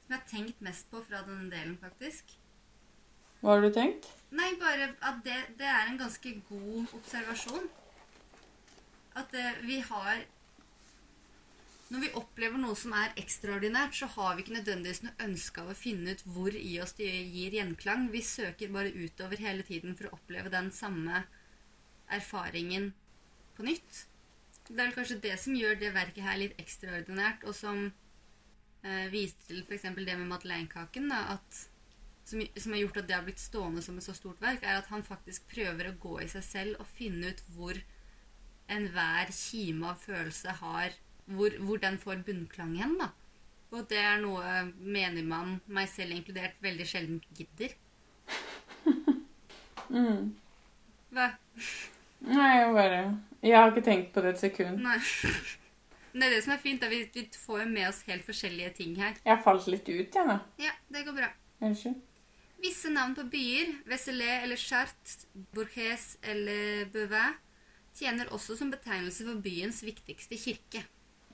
som 0.08 0.14
jeg 0.16 0.22
har 0.22 0.30
tenkt 0.30 0.60
mest 0.64 0.86
på 0.88 1.02
fra 1.04 1.18
denne 1.26 1.50
delen, 1.52 1.74
faktisk. 1.76 2.30
Hva 3.42 3.52
har 3.52 3.60
du 3.60 3.68
tenkt? 3.74 4.06
Nei, 4.32 4.54
bare 4.56 4.86
at 5.04 5.20
det, 5.26 5.36
det 5.60 5.68
er 5.68 5.90
en 5.90 6.00
ganske 6.00 6.32
god 6.48 6.94
observasjon. 6.96 7.68
At 9.20 9.28
det, 9.34 9.44
eh, 9.44 9.62
vi 9.68 9.80
har 9.84 10.24
Når 11.88 12.02
vi 12.02 12.08
opplever 12.20 12.60
noe 12.60 12.76
som 12.76 12.92
er 12.92 13.14
ekstraordinært, 13.16 13.94
så 13.96 14.04
har 14.12 14.34
vi 14.36 14.42
ikke 14.42 14.58
nødvendigvis 14.58 14.98
noe 15.06 15.24
ønske 15.24 15.62
av 15.62 15.70
å 15.72 15.76
finne 15.76 16.12
ut 16.12 16.24
hvor 16.34 16.52
i 16.52 16.74
oss 16.84 16.92
det 16.98 17.08
gir 17.08 17.56
gjenklang. 17.56 18.10
Vi 18.12 18.20
søker 18.20 18.68
bare 18.74 18.92
utover 18.92 19.40
hele 19.40 19.64
tiden 19.64 19.96
for 19.96 20.10
å 20.10 20.18
oppleve 20.18 20.52
den 20.52 20.68
samme 20.68 21.22
erfaringen 22.12 22.90
på 23.56 23.64
nytt. 23.64 24.02
Det 24.68 24.84
er 24.84 24.92
kanskje 24.92 25.16
det 25.24 25.38
som 25.40 25.56
gjør 25.56 25.80
det 25.80 25.94
verket 25.96 26.28
her 26.28 26.36
litt 26.42 26.60
ekstraordinært, 26.60 27.48
og 27.48 27.56
som 27.56 27.88
eh, 28.84 29.08
viste 29.12 29.48
til 29.48 29.64
f.eks. 29.64 29.88
det 29.96 30.16
med 30.18 30.28
madeleinekaken, 30.30 31.12
som, 32.28 32.42
som, 32.56 32.72
har 32.72 32.82
gjort 32.82 33.02
at 33.02 33.08
det 33.08 33.16
har 33.16 33.26
blitt 33.26 33.42
stående 33.42 33.82
som 33.84 33.98
et 33.98 34.06
så 34.06 34.14
stort 34.16 34.42
verk, 34.44 34.62
er 34.62 34.80
at 34.80 34.90
han 34.92 35.06
faktisk 35.06 35.48
prøver 35.50 35.90
å 35.90 35.96
gå 36.00 36.18
i 36.24 36.30
seg 36.30 36.44
selv 36.44 36.82
og 36.82 36.90
finne 36.90 37.32
ut 37.32 37.44
hvor 37.54 37.78
enhver 38.68 39.32
kime 39.32 39.92
av 39.92 40.02
følelse 40.02 40.58
har 40.60 40.96
hvor, 41.28 41.52
hvor, 41.60 41.76
den 41.76 41.98
får 42.00 42.22
bunnklang 42.26 42.76
hen. 42.80 42.96
da. 43.00 43.10
Og 43.70 43.84
det 43.90 44.00
er 44.00 44.20
noe 44.22 44.72
menigmann, 44.80 45.58
meg 45.66 45.90
selv 45.92 46.16
inkludert, 46.16 46.56
veldig 46.64 46.86
sjelden 46.88 47.20
gidder. 47.36 47.74
mm. 49.92 50.30
Hva? 51.12 51.30
Nei, 52.28 52.48
jeg 52.58 52.72
bare 52.74 53.00
Jeg 53.42 53.54
har 53.56 53.70
ikke 53.70 53.84
tenkt 53.86 54.12
på 54.12 54.24
det 54.24 54.34
et 54.34 54.44
sekund. 54.46 54.84
Nei. 54.84 54.98
Men 56.18 56.24
det 56.24 56.32
er 56.32 56.40
det 56.40 56.44
som 56.48 56.52
er 56.56 56.58
fint. 56.58 56.80
Da. 56.82 56.88
Vi, 56.90 56.96
vi 57.14 57.22
får 57.30 57.60
jo 57.60 57.64
med 57.70 57.84
oss 57.86 58.00
helt 58.08 58.24
forskjellige 58.26 58.72
ting 58.74 58.96
her. 58.98 59.12
Jeg 59.22 59.30
har 59.30 59.42
falt 59.44 59.68
litt 59.70 59.86
ut, 59.86 60.16
jeg, 60.16 60.26
nå. 60.26 60.34
Ja, 60.58 60.72
det 60.90 61.04
går 61.06 61.14
bra. 61.14 61.28
Unnskyld. 61.62 62.00
Visse 62.58 62.90
navn 62.90 63.12
på 63.14 63.22
byer, 63.30 63.68
Veselé 63.86 64.40
eller 64.42 64.58
Chartes, 64.58 65.28
Bourges 65.54 66.16
eller 66.26 66.88
Beauvais, 66.90 67.36
tjener 67.94 68.32
også 68.34 68.56
som 68.58 68.72
betegnelse 68.72 69.28
for 69.28 69.38
byens 69.44 69.78
viktigste 69.86 70.34
kirke. 70.42 70.82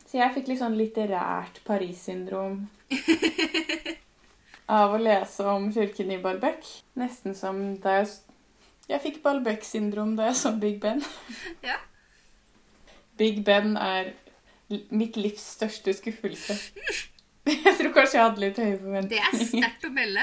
Så 0.05 0.19
jeg 0.19 0.35
fikk 0.35 0.50
litt 0.50 0.61
sånn 0.61 0.76
litterært 0.76 1.62
Paris-syndrom 1.64 2.59
av 4.81 4.93
å 4.93 5.00
lese 5.00 5.47
om 5.49 5.71
kirken 5.73 6.12
i 6.12 6.19
Balbec. 6.21 6.69
Nesten 7.00 7.33
som 7.33 7.62
da 7.81 8.03
jeg 8.03 8.12
Jeg 8.93 9.00
fikk 9.00 9.23
Balbec-syndrom 9.25 10.12
da 10.19 10.29
jeg 10.29 10.37
så 10.43 10.53
Big 10.61 10.76
Ben. 10.85 11.00
Ja. 11.64 11.79
Big 13.17 13.41
Ben 13.49 13.79
er 13.81 14.12
mitt 14.68 15.16
livs 15.16 15.44
største 15.56 15.92
skuffelse. 15.97 16.56
Jeg 17.47 17.75
tror 17.76 17.92
kanskje 17.92 18.16
jeg 18.16 18.25
hadde 18.25 18.40
litt 18.40 18.59
høye 18.59 18.76
forventninger. 18.80 19.33
Det 19.35 19.42
er 19.44 19.49
sterkt 19.50 19.83
å 19.85 19.90
melde. 19.92 20.23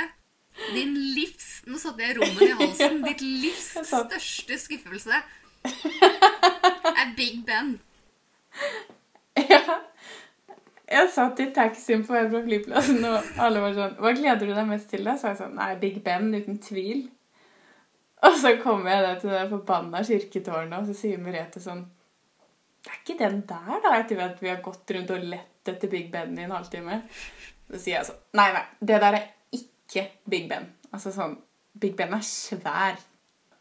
Din 0.73 0.95
livs 1.15 1.49
Nå 1.69 1.77
satte 1.79 2.01
jeg 2.01 2.15
rommen 2.17 2.41
i 2.41 2.55
halsen. 2.57 2.97
Ditt 3.07 3.21
livs 3.21 3.67
største 3.85 4.57
skuffelse 4.57 5.19
er 5.61 7.13
Big 7.17 7.45
Ben. 7.45 7.77
Ja. 9.51 9.77
Jeg 10.91 11.07
satt 11.13 11.39
i 11.39 11.45
taxien 11.55 12.01
på 12.03 12.11
vei 12.11 12.25
fra 12.27 12.41
flyplassen, 12.43 13.05
og 13.07 13.37
alle 13.39 13.61
var 13.63 13.77
sånn 13.77 13.93
'Hva 13.95 14.11
gleder 14.17 14.49
du 14.49 14.51
deg 14.51 14.67
mest 14.67 14.89
til?' 14.91 15.05
da? 15.07 15.13
Så 15.15 15.29
jeg 15.29 15.39
sånn 15.39 15.53
'Nei, 15.55 15.75
Big 15.79 16.01
Ben, 16.03 16.33
uten 16.35 16.57
tvil'. 16.59 17.05
Og 18.27 18.35
så 18.41 18.57
kommer 18.63 18.91
jeg 18.91 19.05
der 19.05 19.19
til 19.21 19.29
det 19.29 19.45
forbanna 19.53 20.03
kirketårnet, 20.03 20.79
og 20.81 20.89
så 20.89 20.97
sier 20.97 21.21
Merete 21.21 21.63
sånn 21.63 21.85
det 22.81 22.89
er 22.91 22.99
ikke 23.03 23.19
den 23.19 23.41
der, 23.49 23.77
da, 23.83 23.93
etter 23.99 24.23
at 24.25 24.41
vi 24.41 24.49
har 24.49 24.61
gått 24.65 24.91
rundt 24.95 25.13
og 25.13 25.29
lett 25.29 25.69
etter 25.69 25.89
Big 25.91 26.09
Ben 26.13 26.33
i 26.39 26.45
en 26.47 26.55
halvtime. 26.55 27.01
Så 27.69 27.77
sier 27.77 27.99
jeg 27.99 28.09
sånn 28.09 28.21
Nei, 28.39 28.47
nei, 28.55 28.65
det 28.81 28.99
der 29.03 29.17
er 29.19 29.27
ikke 29.53 30.07
Big 30.33 30.47
Ben. 30.49 30.65
Altså 30.89 31.13
sånn 31.13 31.37
Big 31.77 31.93
Ben 31.99 32.15
er 32.17 32.25
svær. 32.25 32.97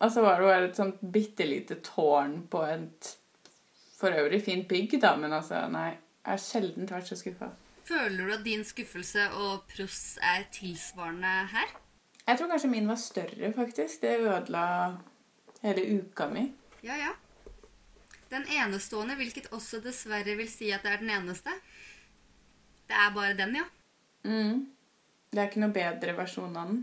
Og 0.01 0.13
så 0.13 0.25
var 0.25 0.41
det 0.41 0.49
bare 0.49 0.69
et 0.71 0.79
sånt 0.81 1.03
bitte 1.13 1.45
lite 1.45 1.77
tårn 1.85 2.39
på 2.51 2.63
et 2.65 3.17
for 4.01 4.17
øvrig 4.17 4.41
fint 4.45 4.69
bygg, 4.69 4.97
da, 5.03 5.13
men 5.17 5.33
altså, 5.37 5.67
nei. 5.69 5.91
Jeg 6.25 6.33
har 6.33 6.41
sjelden 6.41 6.89
vært 6.89 7.11
så 7.11 7.19
skuffa. 7.21 7.51
Føler 7.89 8.27
du 8.27 8.33
at 8.33 8.45
din 8.45 8.63
skuffelse 8.65 9.27
og 9.37 9.67
pross 9.69 10.17
er 10.25 10.47
tilsvarende 10.55 11.33
her? 11.53 11.73
Jeg 12.27 12.39
tror 12.39 12.51
kanskje 12.53 12.71
min 12.71 12.89
var 12.89 13.01
større, 13.01 13.53
faktisk. 13.57 14.03
Det 14.03 14.21
ødela 14.21 14.65
hele 15.65 15.85
uka 15.99 16.29
mi. 16.33 16.47
Ja, 16.85 16.97
ja. 16.97 17.13
Den 18.31 18.47
enestående, 18.47 19.17
hvilket 19.19 19.51
også 19.57 19.81
dessverre 19.83 20.37
vil 20.39 20.51
si 20.51 20.71
at 20.75 20.85
det 20.87 20.93
er 20.95 21.03
den 21.03 21.11
eneste. 21.17 21.55
Det 22.91 22.97
er 22.99 23.13
bare 23.15 23.37
den, 23.39 23.57
ja. 23.59 23.67
Mm. 24.27 24.65
Det 25.31 25.39
er 25.39 25.51
ikke 25.51 25.63
noe 25.63 25.75
bedre 25.75 26.15
versjon 26.19 26.57
av 26.59 26.71
den. 26.71 26.81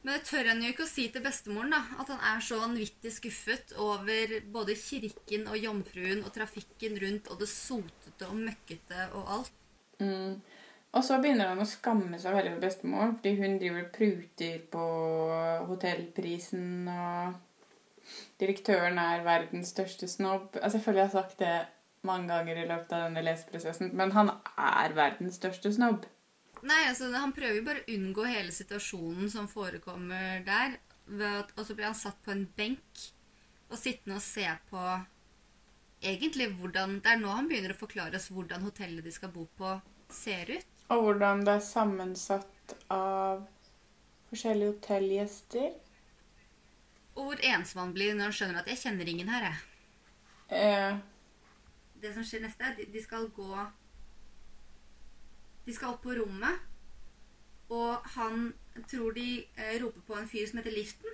Men 0.00 0.16
det 0.16 0.24
tør 0.30 0.48
han 0.48 0.62
jo 0.64 0.70
ikke 0.72 0.86
å 0.86 0.88
si 0.88 1.06
til 1.12 1.24
bestemoren, 1.24 1.74
da. 1.74 1.80
At 2.00 2.08
han 2.12 2.22
er 2.32 2.44
så 2.44 2.60
vanvittig 2.62 3.12
skuffet 3.12 3.74
over 3.80 4.38
både 4.52 4.76
kirken 4.80 5.44
og 5.50 5.60
jomfruen 5.60 6.24
og 6.24 6.32
trafikken 6.36 6.96
rundt 7.02 7.28
og 7.28 7.42
det 7.42 7.50
sotete 7.52 8.28
og 8.28 8.40
møkkete 8.40 9.10
og 9.10 9.34
alt. 9.36 9.60
Mm. 10.00 10.40
Og 10.90 11.04
så 11.06 11.20
begynner 11.22 11.52
han 11.52 11.60
å 11.62 11.68
skamme 11.68 12.18
seg 12.18 12.34
veldig 12.34 12.54
over 12.54 12.64
bestemoren, 12.64 13.12
fordi 13.18 13.36
hun 13.38 13.60
driver 13.60 13.84
og 13.84 13.92
pruter 13.94 14.56
på 14.72 14.86
hotellprisen 15.68 16.88
og 16.90 17.36
Direktøren 18.40 18.98
er 18.98 19.24
verdens 19.26 19.74
største 19.74 20.08
snobb. 20.08 20.56
Altså, 20.62 20.78
jeg 20.78 20.84
føler 20.84 21.02
jeg 21.02 21.10
har 21.10 21.22
sagt 21.22 21.42
det 21.42 21.54
mange 22.08 22.30
ganger 22.32 22.56
i 22.56 22.66
løpet 22.68 22.94
av 22.96 23.04
denne 23.08 23.24
leseprosessen, 23.26 23.92
men 23.96 24.14
han 24.16 24.32
er 24.56 24.96
verdens 24.96 25.36
største 25.36 25.72
snobb. 25.76 26.06
Nei, 26.64 26.80
altså, 26.88 27.10
han 27.12 27.34
prøver 27.36 27.60
jo 27.60 27.66
bare 27.66 27.84
å 27.84 27.94
unngå 27.96 28.26
hele 28.28 28.52
situasjonen 28.52 29.30
som 29.32 29.48
forekommer 29.48 30.42
der. 30.46 30.78
Og 31.10 31.62
så 31.66 31.74
blir 31.74 31.88
han 31.90 31.98
satt 31.98 32.20
på 32.24 32.32
en 32.32 32.46
benk 32.56 33.06
og 33.70 33.78
sittende 33.78 34.18
og 34.18 34.24
se 34.24 34.46
på 34.70 34.82
egentlig 36.00 36.48
hvordan 36.56 37.00
Det 37.04 37.12
er 37.12 37.18
nå 37.20 37.32
han 37.34 37.48
begynner 37.48 37.74
å 37.74 37.80
forklare 37.80 38.16
oss 38.16 38.30
hvordan 38.32 38.64
hotellet 38.64 39.04
de 39.04 39.12
skal 39.14 39.32
bo 39.34 39.44
på, 39.58 39.74
ser 40.08 40.48
ut. 40.48 40.68
Og 40.90 41.04
hvordan 41.04 41.44
det 41.46 41.58
er 41.58 41.64
sammensatt 41.64 42.76
av 42.90 43.44
Forskjellige 44.30 44.76
hotellgjester. 44.76 45.72
Og 47.20 47.26
hvor 47.26 47.42
ensom 47.44 47.82
han 47.82 47.92
blir 47.94 48.14
når 48.16 48.30
han 48.30 48.36
skjønner 48.38 48.60
at 48.62 48.68
'jeg 48.70 48.78
kjenner 48.80 49.08
ingen 49.08 49.28
her', 49.28 49.44
jeg. 49.50 49.58
Eh, 50.50 50.98
Det 52.02 52.14
som 52.14 52.24
skjer 52.24 52.40
neste, 52.40 52.64
er 52.64 52.70
at 52.72 52.92
de 52.92 53.02
skal 53.02 53.28
gå 53.28 53.66
De 55.66 55.74
skal 55.74 55.88
opp 55.88 56.02
på 56.02 56.14
rommet, 56.16 56.58
og 57.68 58.00
han 58.16 58.54
tror 58.88 59.12
de 59.12 59.44
eh, 59.56 59.82
roper 59.82 60.00
på 60.00 60.14
en 60.16 60.28
fyr 60.28 60.46
som 60.48 60.58
heter 60.58 60.72
Liften. 60.72 61.10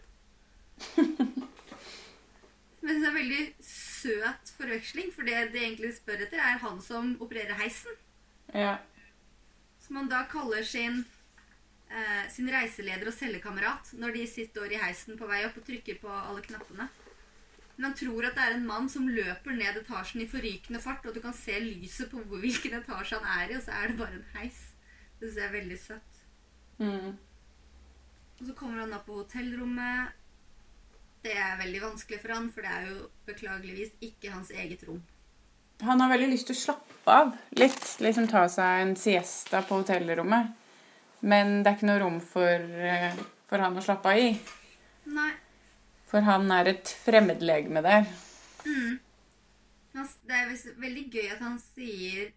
Som 2.80 2.88
jeg 2.88 2.94
syns 2.94 3.04
er 3.04 3.08
en 3.10 3.14
veldig 3.14 3.54
søt 3.60 4.52
forveksling, 4.56 5.12
for 5.12 5.22
det 5.22 5.52
de 5.52 5.58
egentlig 5.58 5.96
spør 5.96 6.22
etter, 6.22 6.38
er 6.38 6.58
han 6.62 6.80
som 6.80 7.16
opererer 7.20 7.58
heisen. 7.58 7.92
ja. 8.54 8.76
Som 9.80 9.96
han 9.96 10.08
da 10.08 10.24
kaller 10.30 10.62
sin, 10.62 11.04
eh, 11.96 12.28
sin 12.32 12.50
reiseleder 12.52 13.10
og 13.10 13.16
cellekamerat 13.16 13.94
når 14.00 14.14
de 14.16 14.28
sitter 14.30 14.72
i 14.72 14.80
heisen 14.80 15.18
på 15.18 15.28
vei 15.30 15.42
opp 15.46 15.58
og 15.60 15.66
trykker 15.66 16.00
på 16.02 16.12
alle 16.12 16.44
knappene. 16.44 16.88
Men 17.76 17.90
han 17.90 17.96
tror 17.98 18.24
at 18.24 18.36
det 18.36 18.44
er 18.44 18.54
en 18.56 18.68
mann 18.68 18.86
som 18.88 19.08
løper 19.08 19.56
ned 19.56 19.82
etasjen 19.82 20.22
i 20.24 20.28
forrykende 20.30 20.80
fart, 20.80 21.04
og 21.04 21.16
du 21.16 21.20
kan 21.20 21.34
se 21.36 21.58
lyset 21.60 22.08
på 22.08 22.22
hvilken 22.30 22.78
etasje 22.78 23.18
han 23.20 23.42
er 23.42 23.52
i, 23.52 23.58
og 23.58 23.64
så 23.66 23.74
er 23.76 23.90
det 23.90 23.98
bare 24.00 24.16
en 24.16 24.30
heis. 24.38 24.62
Det 25.18 25.26
synes 25.26 25.40
jeg 25.42 25.48
er 25.48 25.56
veldig 25.58 25.80
søtt. 25.82 26.22
Mm. 26.78 27.10
Og 28.38 28.46
så 28.46 28.54
kommer 28.56 28.80
han 28.80 28.96
opp 28.96 29.04
på 29.08 29.20
hotellrommet. 29.20 30.16
Det 31.24 31.34
er 31.36 31.60
veldig 31.60 31.82
vanskelig 31.82 32.22
for 32.22 32.32
han, 32.32 32.48
for 32.54 32.64
det 32.64 32.72
er 32.72 32.88
jo 32.88 33.10
beklageligvis 33.28 33.92
ikke 34.08 34.32
hans 34.32 34.52
eget 34.54 34.84
rom. 34.88 35.02
Han 35.84 36.00
har 36.00 36.12
veldig 36.14 36.30
lyst 36.32 36.48
til 36.48 36.56
å 36.56 36.60
slappe 36.62 37.12
av 37.12 37.34
litt. 37.60 37.88
Liksom 38.00 38.28
ta 38.30 38.46
seg 38.48 38.84
en 38.84 38.94
siesta 38.96 39.60
på 39.66 39.82
hotellrommet. 39.82 40.54
Men 41.26 41.58
det 41.62 41.72
er 41.72 41.78
ikke 41.78 41.90
noe 41.90 42.02
rom 42.02 42.20
for, 42.22 42.70
eh, 42.86 43.18
for 43.50 43.62
han 43.62 43.76
å 43.78 43.82
slappe 43.82 44.12
av 44.12 44.22
i. 44.22 44.30
Nei. 45.10 45.32
For 46.06 46.22
han 46.26 46.50
er 46.54 46.70
et 46.70 46.92
fremmedlegeme 47.02 47.82
der. 47.82 48.06
Mm. 48.66 48.98
Det 49.96 50.36
er 50.36 50.50
veldig 50.78 51.06
gøy 51.10 51.30
at 51.32 51.40
han 51.40 51.56
sier 51.58 52.28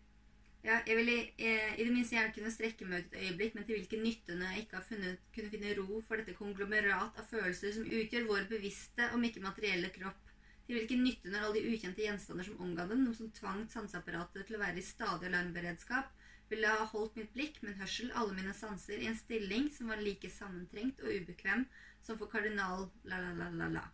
ja, 0.59 0.75
jeg 0.83 0.95
ville 0.97 1.13
eh, 1.39 1.75
i 1.79 1.85
det 1.85 1.91
minste 1.93 2.17
gjerne 2.17 2.33
kunne 2.35 2.51
strekke 2.51 2.87
meg 2.87 3.05
ut 3.05 3.13
et 3.13 3.21
øyeblikk, 3.29 3.53
men 3.55 3.65
til 3.67 3.77
hvilken 3.77 4.01
nytte 4.03 4.35
når 4.35 4.49
jeg 4.51 4.63
ikke 4.65 4.75
har 4.75 4.87
funnet, 4.89 5.21
kunne 5.35 5.51
finne 5.53 5.75
ro 5.77 6.01
for 6.03 6.19
dette 6.19 6.35
konglomerat 6.35 7.21
av 7.21 7.29
følelser 7.29 7.77
som 7.77 7.85
utgjør 7.87 8.27
vår 8.27 8.49
bevisste, 8.49 9.07
om 9.15 9.23
ikke 9.23 9.43
materielle 9.45 9.91
kropp. 9.95 10.33
Til 10.67 10.75
hvilken 10.75 11.05
nytte 11.05 11.31
når 11.31 11.45
alle 11.45 11.61
de 11.61 11.71
ukjente 11.71 12.03
gjenstander 12.03 12.45
som 12.49 12.59
omga 12.65 12.89
den, 12.91 13.05
noe 13.05 13.15
som 13.15 13.31
tvang 13.37 13.63
sanseapparatet 13.71 14.49
til 14.49 14.59
å 14.59 14.61
være 14.65 14.81
i 14.81 14.85
stadig 14.85 15.29
alarmberedskap, 15.31 16.11
ville 16.49 16.71
ha 16.71 16.87
holdt 16.91 17.17
mitt 17.19 17.31
blikk, 17.35 17.61
min 17.63 17.77
hørsel, 17.79 18.11
alle 18.17 18.35
mine 18.37 18.53
sanser, 18.57 18.99
i 18.99 19.09
en 19.09 19.17
stilling 19.17 19.69
som 19.73 19.91
var 19.91 20.01
like 20.01 20.29
sammentrengt 20.33 21.01
og 21.03 21.13
ubekvem 21.13 21.65
som 22.05 22.17
for 22.19 22.31
kardinal 22.31 22.87
la-la-la-la-la. 23.07 23.85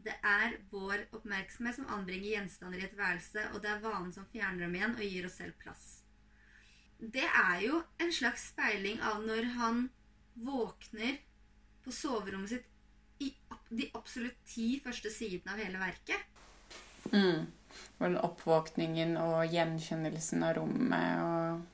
Det 0.00 0.14
er 0.24 0.56
vår 0.72 1.06
oppmerksomhet 1.16 1.76
som 1.76 1.88
anbringer 1.92 2.34
gjenstander 2.34 2.80
i 2.80 2.86
et 2.86 2.96
værelse, 2.96 3.42
og 3.52 3.60
det 3.60 3.70
er 3.72 3.82
vanen 3.84 4.12
som 4.14 4.28
fjerner 4.32 4.64
dem 4.64 4.76
igjen 4.76 4.96
og 4.96 5.04
gir 5.04 5.28
oss 5.28 5.36
selv 5.40 5.56
plass. 5.60 5.86
Det 7.00 7.24
er 7.24 7.62
jo 7.64 7.82
en 8.00 8.12
slags 8.12 8.50
speiling 8.52 9.00
av 9.04 9.22
når 9.24 9.48
han 9.56 9.86
våkner 10.40 11.20
på 11.84 11.92
soverommet 11.92 12.52
sitt 12.52 12.68
i 13.20 13.30
de 13.68 13.86
absolutt 13.96 14.36
ti 14.48 14.74
første 14.84 15.12
sidene 15.12 15.54
av 15.54 15.60
hele 15.60 15.80
verket. 15.80 16.28
Mm. 17.12 17.48
Og 17.98 18.06
den 18.06 18.18
oppvåkningen 18.20 19.16
og 19.20 19.44
gjenkjennelsen 19.52 20.46
av 20.46 20.56
rommet 20.60 21.24
og 21.24 21.68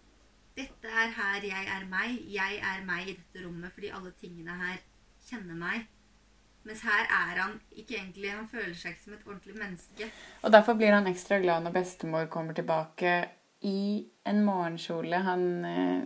Dette 0.57 0.89
er 0.89 1.11
her 1.13 1.45
jeg 1.45 1.67
er 1.69 1.83
meg. 1.91 2.15
Jeg 2.33 2.61
er 2.65 2.85
meg 2.89 3.11
i 3.11 3.17
dette 3.19 3.45
rommet 3.45 3.75
fordi 3.77 3.91
alle 3.93 4.15
tingene 4.17 4.57
her 4.57 4.79
kjenner 5.29 5.59
meg. 5.61 5.85
Mens 6.67 6.81
her 6.83 7.05
er 7.05 7.41
han 7.43 7.59
ikke 7.77 7.95
egentlig 7.99 8.33
Han 8.33 8.49
føler 8.51 8.75
seg 8.75 8.97
ikke 8.97 9.05
som 9.05 9.17
et 9.19 9.27
ordentlig 9.29 9.59
menneske. 9.61 10.09
Og 10.43 10.53
derfor 10.53 10.79
blir 10.79 10.97
han 10.97 11.07
ekstra 11.11 11.39
glad 11.45 11.67
når 11.67 11.77
bestemor 11.77 12.31
kommer 12.33 12.57
tilbake 12.57 13.19
i 13.67 14.07
en 14.27 14.43
morgenkjole 14.45 15.21
han 15.27 15.45
eh, 15.65 16.03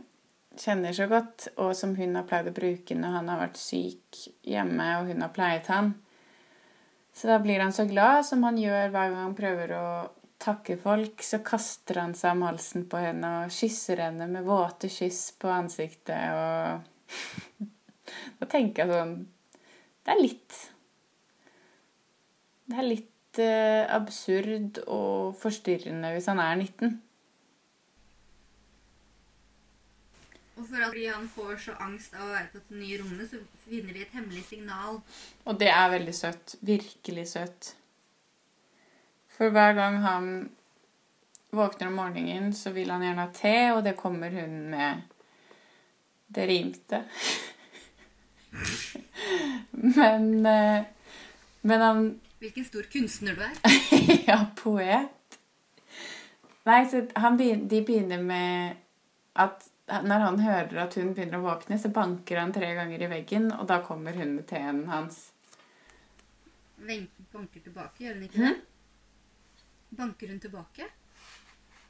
kjenner 0.60 0.94
så 0.96 1.06
godt, 1.10 1.48
og 1.56 1.74
som 1.76 1.94
hun 1.96 2.18
har 2.18 2.26
pleid 2.28 2.50
å 2.50 2.54
bruke 2.54 2.96
når 2.96 3.16
han 3.16 3.30
har 3.32 3.40
vært 3.44 3.60
syk 3.60 4.20
hjemme 4.46 4.86
og 5.00 5.10
hun 5.10 5.24
har 5.24 5.32
pleiet 5.34 5.70
han. 5.72 5.94
Så 7.20 7.28
da 7.28 7.36
blir 7.38 7.60
han 7.60 7.72
så 7.72 7.84
glad 7.84 8.24
som 8.24 8.46
han 8.48 8.56
gjør 8.56 8.94
hver 8.94 9.10
gang 9.12 9.18
han 9.26 9.36
prøver 9.36 9.72
å 9.76 9.86
takke 10.40 10.78
folk. 10.80 11.20
Så 11.20 11.42
kaster 11.44 11.98
han 12.00 12.14
seg 12.16 12.32
om 12.32 12.46
halsen 12.48 12.86
på 12.88 12.96
henne 13.02 13.32
og 13.42 13.52
kysser 13.52 14.00
henne 14.06 14.24
med 14.30 14.46
våte 14.46 14.88
kyss 14.88 15.26
på 15.36 15.50
ansiktet. 15.52 16.32
Og 16.32 17.68
da 18.40 18.48
tenker 18.48 18.86
jeg 18.86 18.94
sånn 18.94 19.14
Det 20.00 20.14
er 20.14 20.20
litt 20.22 20.58
Det 22.70 22.78
er 22.80 22.88
litt 22.88 23.40
eh, 23.44 23.84
absurd 23.92 24.80
og 24.86 25.36
forstyrrende 25.42 26.14
hvis 26.14 26.30
han 26.32 26.40
er 26.40 26.56
19. 26.56 26.96
Og 30.60 30.66
for 30.68 30.82
at 30.84 30.96
han 31.14 31.28
får 31.32 31.54
så 31.64 31.74
angst 31.80 32.12
av 32.18 32.26
å 32.26 32.32
være 32.34 32.48
på 32.52 32.58
dette 32.60 32.76
nye 32.76 32.98
rommet, 33.00 33.30
så 33.30 33.38
finner 33.64 33.94
de 33.96 34.02
et 34.04 34.12
hemmelig 34.12 34.42
signal. 34.44 34.98
Og 35.48 35.60
det 35.60 35.70
er 35.72 35.92
veldig 35.94 36.14
søtt. 36.14 36.56
Virkelig 36.68 37.24
søtt. 37.30 37.70
For 39.38 39.48
hver 39.54 39.72
gang 39.78 39.96
han 40.04 40.26
våkner 41.56 41.88
om 41.88 41.96
morgenen, 41.96 42.52
så 42.54 42.74
vil 42.76 42.92
han 42.92 43.02
gjerne 43.06 43.24
ha 43.24 43.32
te, 43.34 43.54
og 43.72 43.80
det 43.88 43.96
kommer 43.96 44.36
hun 44.36 44.58
med. 44.74 45.00
Det 46.30 46.44
rimte. 46.50 47.00
men 49.96 50.46
eh, 50.46 50.84
Men 51.62 51.80
han 51.80 52.04
Hvilken 52.40 52.64
stor 52.64 52.82
kunstner 52.92 53.34
du 53.36 53.42
er. 53.44 53.56
Ja, 54.30 54.38
poet. 54.56 55.08
Nei, 56.64 56.84
så 56.88 57.02
han 57.16 57.36
begyn- 57.40 57.66
de 57.68 57.80
begynner 57.84 58.22
med 58.22 58.76
at 59.36 59.64
når 60.06 60.24
han 60.26 60.38
hører 60.44 60.78
at 60.84 60.94
hun 60.98 61.12
begynner 61.14 61.40
å 61.40 61.46
våkne, 61.48 61.78
så 61.82 61.90
banker 61.94 62.38
han 62.40 62.52
tre 62.54 62.70
ganger 62.78 63.02
i 63.02 63.10
veggen, 63.10 63.50
og 63.56 63.66
da 63.70 63.80
kommer 63.86 64.16
hun 64.16 64.36
med 64.38 64.46
teen 64.50 64.84
hans. 64.90 65.32
Wenche 66.80 67.26
banker 67.32 67.60
tilbake, 67.60 68.04
gjør 68.06 68.14
hun 68.16 68.24
ikke 68.28 68.46
det? 68.46 68.54
Banker 69.98 70.30
hun 70.32 70.40
tilbake? 70.40 70.86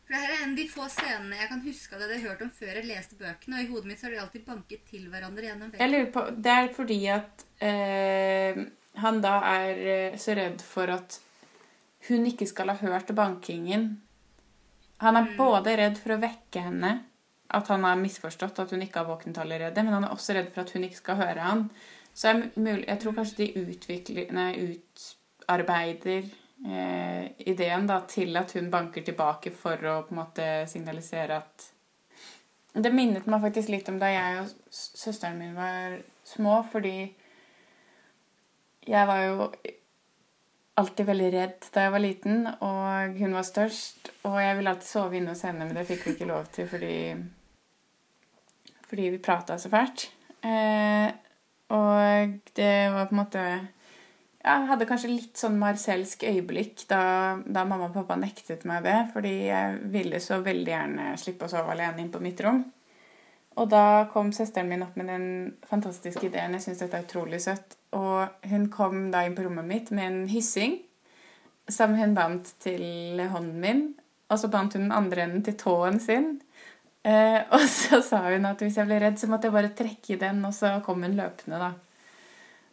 For 0.05 0.17
det 0.17 0.21
her 0.25 0.33
er 0.35 0.41
en 0.43 0.53
av 0.55 0.59
de 0.59 0.65
få 0.73 0.87
scenene 0.91 1.37
jeg 1.39 1.49
kan 1.53 1.61
huske 1.63 1.95
at 1.95 2.01
jeg 2.03 2.09
hadde 2.11 2.25
hørt 2.25 2.41
om 2.43 2.51
før 2.57 2.73
jeg 2.81 2.89
leste 2.89 3.19
bøkene, 3.21 3.61
og 3.61 3.63
i 3.63 3.71
hodet 3.71 3.91
mitt 3.91 4.01
så 4.01 4.09
har 4.09 4.15
de 4.17 4.21
alltid 4.25 4.47
banket 4.49 4.87
til 4.91 5.05
hverandre 5.13 5.47
gjennom 5.47 5.75
Jeg 5.79 5.93
lurer 5.93 6.11
på, 6.17 6.25
Det 6.35 6.55
er 6.57 6.71
fordi 6.75 7.01
at 7.15 7.45
eh, 7.63 8.63
han 9.05 9.21
da 9.23 9.35
er 9.53 9.83
eh, 9.95 10.17
så 10.19 10.35
redd 10.35 10.65
for 10.67 10.91
at 10.97 11.21
hun 12.09 12.27
ikke 12.27 12.49
skal 12.49 12.73
ha 12.73 12.79
hørt 12.81 13.13
bankingen. 13.15 14.01
Han 15.05 15.17
er 15.17 15.29
Mm. 15.31 15.37
både 15.37 15.77
redd 15.79 15.99
for 16.01 16.17
å 16.17 16.21
vekke 16.21 16.61
henne, 16.65 17.05
at 17.57 17.71
han 17.73 17.85
har 17.87 17.99
misforstått 17.99 18.61
at 18.63 18.75
hun 18.75 18.83
ikke 18.85 19.03
har 19.03 19.09
våknet 19.09 19.39
allerede, 19.43 19.83
men 19.83 19.97
han 19.97 20.07
er 20.07 20.15
også 20.15 20.37
redd 20.37 20.53
for 20.55 20.65
at 20.65 20.75
hun 20.75 20.87
ikke 20.87 21.01
skal 21.01 21.19
høre 21.21 21.47
han. 21.47 21.65
Så 22.15 22.35
mulig, 22.55 22.85
jeg 22.87 23.01
tror 23.03 23.17
kanskje 23.17 23.43
de 23.43 23.65
utvikler, 23.65 24.31
nei, 24.35 24.51
utarbeider 24.75 26.29
eh, 26.67 27.27
ideen 27.51 27.89
da, 27.91 28.01
til 28.11 28.37
at 28.39 28.55
hun 28.59 28.71
banker 28.73 29.07
tilbake 29.07 29.53
for 29.55 29.91
å 29.91 30.01
på 30.07 30.15
en 30.15 30.23
måte 30.23 30.49
signalisere 30.71 31.43
at 31.43 31.69
Det 32.71 32.93
minnet 32.95 33.27
meg 33.27 33.43
faktisk 33.43 33.73
litt 33.73 33.89
om 33.91 33.97
da 33.99 34.07
jeg 34.13 34.43
og 34.45 34.51
søsteren 34.71 35.41
min 35.41 35.57
var 35.57 35.97
små, 36.23 36.61
fordi 36.71 37.11
jeg 38.87 39.09
var 39.09 39.25
jo 39.25 39.49
alltid 40.81 41.07
veldig 41.07 41.31
redd 41.35 41.67
da 41.75 41.85
jeg 41.85 41.95
var 41.95 42.03
liten, 42.05 42.47
og 42.63 43.19
hun 43.19 43.35
var 43.37 43.47
størst. 43.47 44.13
Og 44.29 44.39
jeg 44.41 44.57
ville 44.57 44.73
alltid 44.73 44.89
sove 44.89 45.19
inne 45.19 45.35
hos 45.35 45.45
henne, 45.47 45.67
men 45.67 45.77
det 45.77 45.87
fikk 45.89 46.07
vi 46.07 46.15
ikke 46.15 46.31
lov 46.31 46.49
til 46.55 46.69
fordi, 46.71 46.95
fordi 48.91 49.11
vi 49.15 49.23
prata 49.23 49.59
så 49.59 49.71
fælt. 49.73 50.09
Eh, 50.43 51.11
og 51.71 52.41
det 52.57 52.73
var 52.91 53.07
på 53.07 53.15
en 53.15 53.21
måte 53.21 53.43
Jeg 54.41 54.67
hadde 54.71 54.87
kanskje 54.89 55.11
litt 55.13 55.37
sånn 55.37 55.59
marcelsk 55.61 56.23
øyeblikk 56.25 56.87
da, 56.89 57.37
da 57.45 57.67
mamma 57.69 57.91
og 57.91 57.97
pappa 57.99 58.17
nektet 58.17 58.65
meg 58.65 58.87
det, 58.87 58.97
fordi 59.13 59.35
jeg 59.51 59.75
ville 59.93 60.21
så 60.25 60.39
veldig 60.41 60.73
gjerne 60.73 61.09
slippe 61.21 61.45
å 61.45 61.53
sove 61.53 61.75
alene 61.75 62.01
inn 62.01 62.13
på 62.13 62.23
mitt 62.25 62.41
rom. 62.41 62.63
Og 63.61 63.69
da 63.69 64.07
kom 64.13 64.31
søsteren 64.33 64.71
min 64.71 64.85
opp 64.87 64.97
med 64.97 65.11
den 65.11 65.27
fantastiske 65.69 66.31
ideen. 66.31 66.55
Jeg 66.57 66.65
syns 66.65 66.81
dette 66.81 66.97
er 66.97 67.05
utrolig 67.05 67.43
søtt. 67.45 67.77
Og 67.93 68.49
hun 68.49 68.69
kom 68.73 69.11
da 69.13 69.27
inn 69.27 69.37
på 69.37 69.45
rommet 69.45 69.69
mitt 69.69 69.91
med 69.93 70.07
en 70.07 70.23
hyssing 70.31 70.79
som 71.71 71.95
hun 71.99 72.15
bandt 72.17 72.55
til 72.63 73.21
hånden 73.21 73.61
min. 73.61 73.83
Og 74.31 74.39
så 74.41 74.49
bandt 74.49 74.79
hun 74.79 74.87
den 74.87 74.97
andre 74.97 75.27
enden 75.27 75.45
til 75.45 75.59
tåen 75.61 76.01
sin. 76.01 76.39
Eh, 77.03 77.41
og 77.57 77.65
så 77.69 78.01
sa 78.05 78.25
hun 78.29 78.49
at 78.49 78.61
hvis 78.65 78.79
jeg 78.81 78.89
ble 78.89 79.01
redd, 79.03 79.21
så 79.21 79.31
måtte 79.31 79.49
jeg 79.49 79.57
bare 79.57 79.73
trekke 79.77 80.15
i 80.15 80.21
den, 80.21 80.43
og 80.47 80.55
så 80.57 80.77
kom 80.87 81.07
hun 81.07 81.17
løpende, 81.19 81.61
da. 81.61 81.73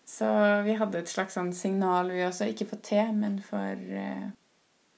Så 0.08 0.28
vi 0.64 0.78
hadde 0.80 1.02
et 1.02 1.12
slags 1.12 1.36
sånn 1.36 1.52
signal, 1.56 2.14
vi 2.16 2.24
også. 2.24 2.48
Ikke 2.48 2.70
for 2.70 2.80
te, 2.84 3.02
men 3.12 3.42
for 3.44 3.76
eh, 3.76 4.30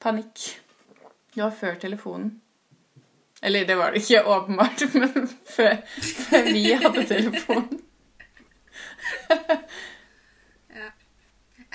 panikk. 0.01 0.45
Det 1.33 1.41
var 1.41 1.55
før 1.55 1.79
telefonen. 1.81 2.35
Eller 3.41 3.65
det 3.65 3.77
var 3.79 3.95
det 3.95 4.03
ikke, 4.03 4.23
åpenbart, 4.27 4.83
men 4.99 5.29
før, 5.49 5.79
før 6.27 6.51
vi 6.53 6.65
hadde 6.73 7.05
telefon. 7.09 7.69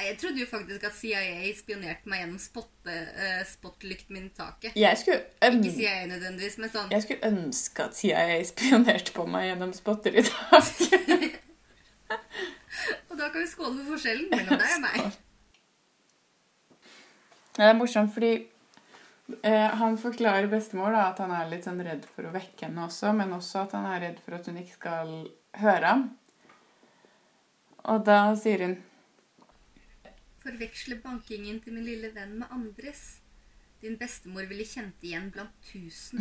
ja. 0.04 0.10
Jeg 0.10 0.18
trodde 0.20 0.40
jo 0.40 0.46
faktisk 0.50 0.84
at 0.84 0.96
CIA 0.98 1.52
spionerte 1.56 2.10
meg 2.10 2.20
gjennom 2.22 2.40
spotte, 2.42 2.94
uh, 3.16 3.40
spotlykten 3.48 4.16
min 4.16 4.28
i 4.28 4.34
taket. 4.36 4.76
Ikke 4.76 5.20
CIA 5.40 6.06
nødvendigvis, 6.10 6.58
men 6.60 6.72
sånn 6.72 6.92
jeg 6.92 7.06
skulle 7.06 7.30
ønske 7.32 7.88
at 7.88 7.96
CIA 7.98 8.38
spionerte 8.48 9.14
på 9.16 9.26
meg 9.30 9.48
gjennom 9.50 9.72
spotter 9.76 10.20
i 10.20 10.24
dag. 10.28 11.38
Og 13.10 13.16
da 13.16 13.30
kan 13.30 13.40
vi 13.40 13.46
skåle 13.48 13.76
for 13.78 13.94
forskjellen 13.94 14.28
mellom 14.32 14.60
deg 14.60 14.72
og 14.74 14.82
meg. 14.84 15.20
Det 17.54 17.62
er 17.68 17.76
morsomt, 17.78 18.10
fordi 18.12 18.32
eh, 19.46 19.70
han 19.80 19.96
forklarer 20.00 20.50
bestemor 20.50 20.90
da, 20.92 21.06
at 21.12 21.22
han 21.22 21.32
er 21.36 21.52
litt 21.52 21.68
sånn 21.68 21.82
redd 21.86 22.04
for 22.16 22.26
å 22.26 22.34
vekke 22.34 22.66
henne 22.66 22.88
også, 22.88 23.12
men 23.16 23.32
også 23.36 23.62
at 23.62 23.76
han 23.78 23.86
er 23.92 24.02
redd 24.08 24.18
for 24.24 24.36
at 24.36 24.50
hun 24.50 24.58
ikke 24.60 24.76
skal 24.80 25.12
høre 25.62 25.86
ham. 25.92 26.04
Og 27.92 28.02
da 28.06 28.18
sier 28.40 28.66
hun 28.66 28.74
Forveksle 30.44 30.98
bankingen 31.00 31.61
til 31.64 31.72
min 31.72 31.87
lille 31.87 32.11
venn 32.12 32.35
med 32.42 32.50
andres. 32.52 33.22
Din 33.80 33.96
bestemor 34.00 34.44
ville 34.50 34.66
kjent 34.68 35.00
igjen 35.04 35.30
blant 35.33 35.54
tusen. 35.70 36.20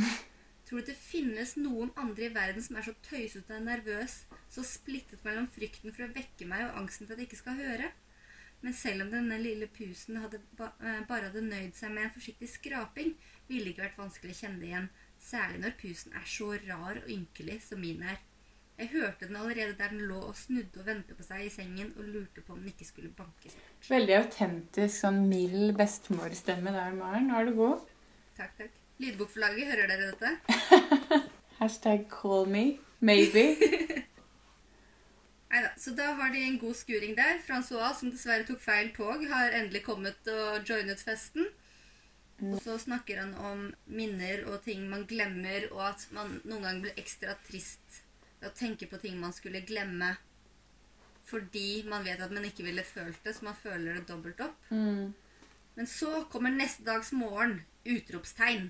Tror 0.64 0.80
du 0.80 0.88
det 0.88 0.96
finnes 0.96 1.58
noen 1.60 1.92
andre 2.00 2.30
i 2.30 2.36
verden 2.36 2.64
som 2.64 2.78
er 2.80 2.86
så 2.88 2.94
tøysete 3.04 3.58
og 3.58 3.66
nervøs, 3.66 4.22
så 4.50 4.64
splittet 4.64 5.26
mellom 5.28 5.50
frykten 5.52 5.92
for 5.92 6.06
å 6.06 6.14
vekke 6.16 6.48
meg 6.48 6.64
og 6.70 6.80
angsten 6.80 7.06
for 7.08 7.16
at 7.16 7.24
jeg 7.24 7.32
ikke 7.32 7.42
skal 7.42 7.60
høre? 7.60 7.92
Men 8.64 8.76
selv 8.80 9.04
om 9.04 9.12
denne 9.12 9.42
lille 9.44 9.68
pusen 9.76 10.22
hadde 10.24 10.40
ba 10.56 10.70
eh, 10.80 11.02
bare 11.10 11.28
hadde 11.28 11.44
nøyd 11.44 11.76
seg 11.76 11.92
med 11.92 12.08
en 12.08 12.14
forsiktig 12.16 12.48
skraping, 12.48 13.12
ville 13.50 13.68
det 13.68 13.74
ikke 13.76 13.90
vært 13.90 14.00
vanskelig 14.00 14.38
å 14.38 14.40
kjenne 14.40 14.62
det 14.62 14.70
igjen, 14.70 14.88
særlig 15.20 15.60
når 15.66 15.76
pusen 15.82 16.16
er 16.16 16.30
så 16.36 16.54
rar 16.70 17.02
og 17.02 17.12
ynkelig 17.12 17.60
som 17.68 17.84
min 17.84 18.06
er. 18.08 18.24
Jeg 18.78 18.90
hørte 18.90 19.28
den 19.28 19.36
allerede 19.36 19.76
der 19.78 19.92
den 19.94 20.02
lå 20.10 20.18
og 20.18 20.36
snudde 20.36 20.80
og 20.82 20.86
vendte 20.86 21.14
på 21.14 21.24
seg 21.24 21.46
i 21.46 21.50
sengen 21.54 21.92
og 21.98 22.08
lurte 22.10 22.42
på 22.42 22.56
om 22.56 22.60
den 22.60 22.72
ikke 22.72 22.88
skulle 22.88 23.12
bankes. 23.14 23.54
veldig 23.90 24.16
autentisk, 24.18 24.96
sånn 24.98 25.20
mild 25.30 25.76
bestemorstemme 25.78 26.74
der, 26.74 26.96
Maren. 26.98 27.28
Nå 27.30 27.38
er 27.38 27.50
du 27.50 27.54
god. 27.60 27.84
Takk, 28.38 28.56
takk. 28.58 28.80
Lydbokforlaget, 29.04 29.70
hører 29.70 29.92
dere 29.92 30.08
dette? 30.10 30.32
Hashtag 31.60 32.08
call 32.10 32.50
me. 32.50 32.64
Maybe. 33.00 33.44
Neida, 35.54 35.70
så 35.78 35.94
da 35.94 36.16
har 36.18 36.32
de 36.34 36.42
en 36.42 36.58
god 36.58 36.74
skuring 36.80 37.14
der. 37.18 37.38
Francois, 37.46 38.00
som 38.00 38.10
dessverre 38.10 38.48
tok 38.48 38.62
feil 38.64 38.90
tog, 38.96 39.22
har 39.30 39.54
endelig 39.54 39.84
kommet 39.86 40.32
og 40.34 40.66
joinet 40.66 41.04
festen. 41.06 41.46
Og 42.42 42.58
så 42.64 42.80
snakker 42.82 43.22
han 43.22 43.36
om 43.38 43.68
minner 43.86 44.48
og 44.50 44.64
ting 44.66 44.90
man 44.90 45.06
glemmer, 45.08 45.70
og 45.72 45.86
at 45.92 46.08
man 46.16 46.40
noen 46.42 46.66
ganger 46.66 46.82
blir 46.88 47.04
ekstra 47.04 47.38
trist 47.46 48.03
ved 48.44 48.52
å 48.52 48.58
tenke 48.58 48.90
på 48.92 49.00
ting 49.00 49.20
man 49.20 49.34
skulle 49.36 49.64
glemme 49.68 50.14
fordi 51.24 51.84
man 51.88 52.04
vet 52.04 52.20
at 52.20 52.34
man 52.36 52.44
ikke 52.44 52.66
ville 52.68 52.84
følt 52.84 53.22
det, 53.24 53.32
så 53.38 53.46
man 53.48 53.56
føler 53.56 53.96
det 53.96 54.10
dobbelt 54.10 54.42
opp. 54.44 54.66
Mm. 54.76 55.14
Men 55.78 55.88
så 55.88 56.26
kommer 56.30 56.52
neste 56.52 56.84
dags 56.84 57.14
morgen. 57.16 57.62
Utropstegn. 57.88 58.68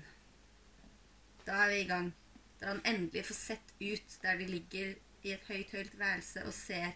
Da 1.44 1.64
er 1.64 1.72
vi 1.72 1.80
i 1.82 1.88
gang. 1.88 2.12
Da 2.60 2.70
han 2.70 2.84
endelig 2.86 3.26
får 3.26 3.38
sett 3.40 3.74
ut 3.82 4.16
der 4.22 4.38
de 4.38 4.46
ligger 4.48 4.94
i 5.26 5.34
et 5.34 5.50
høyt, 5.50 5.74
høyt 5.74 5.98
værelse 5.98 6.46
og 6.46 6.54
ser 6.54 6.94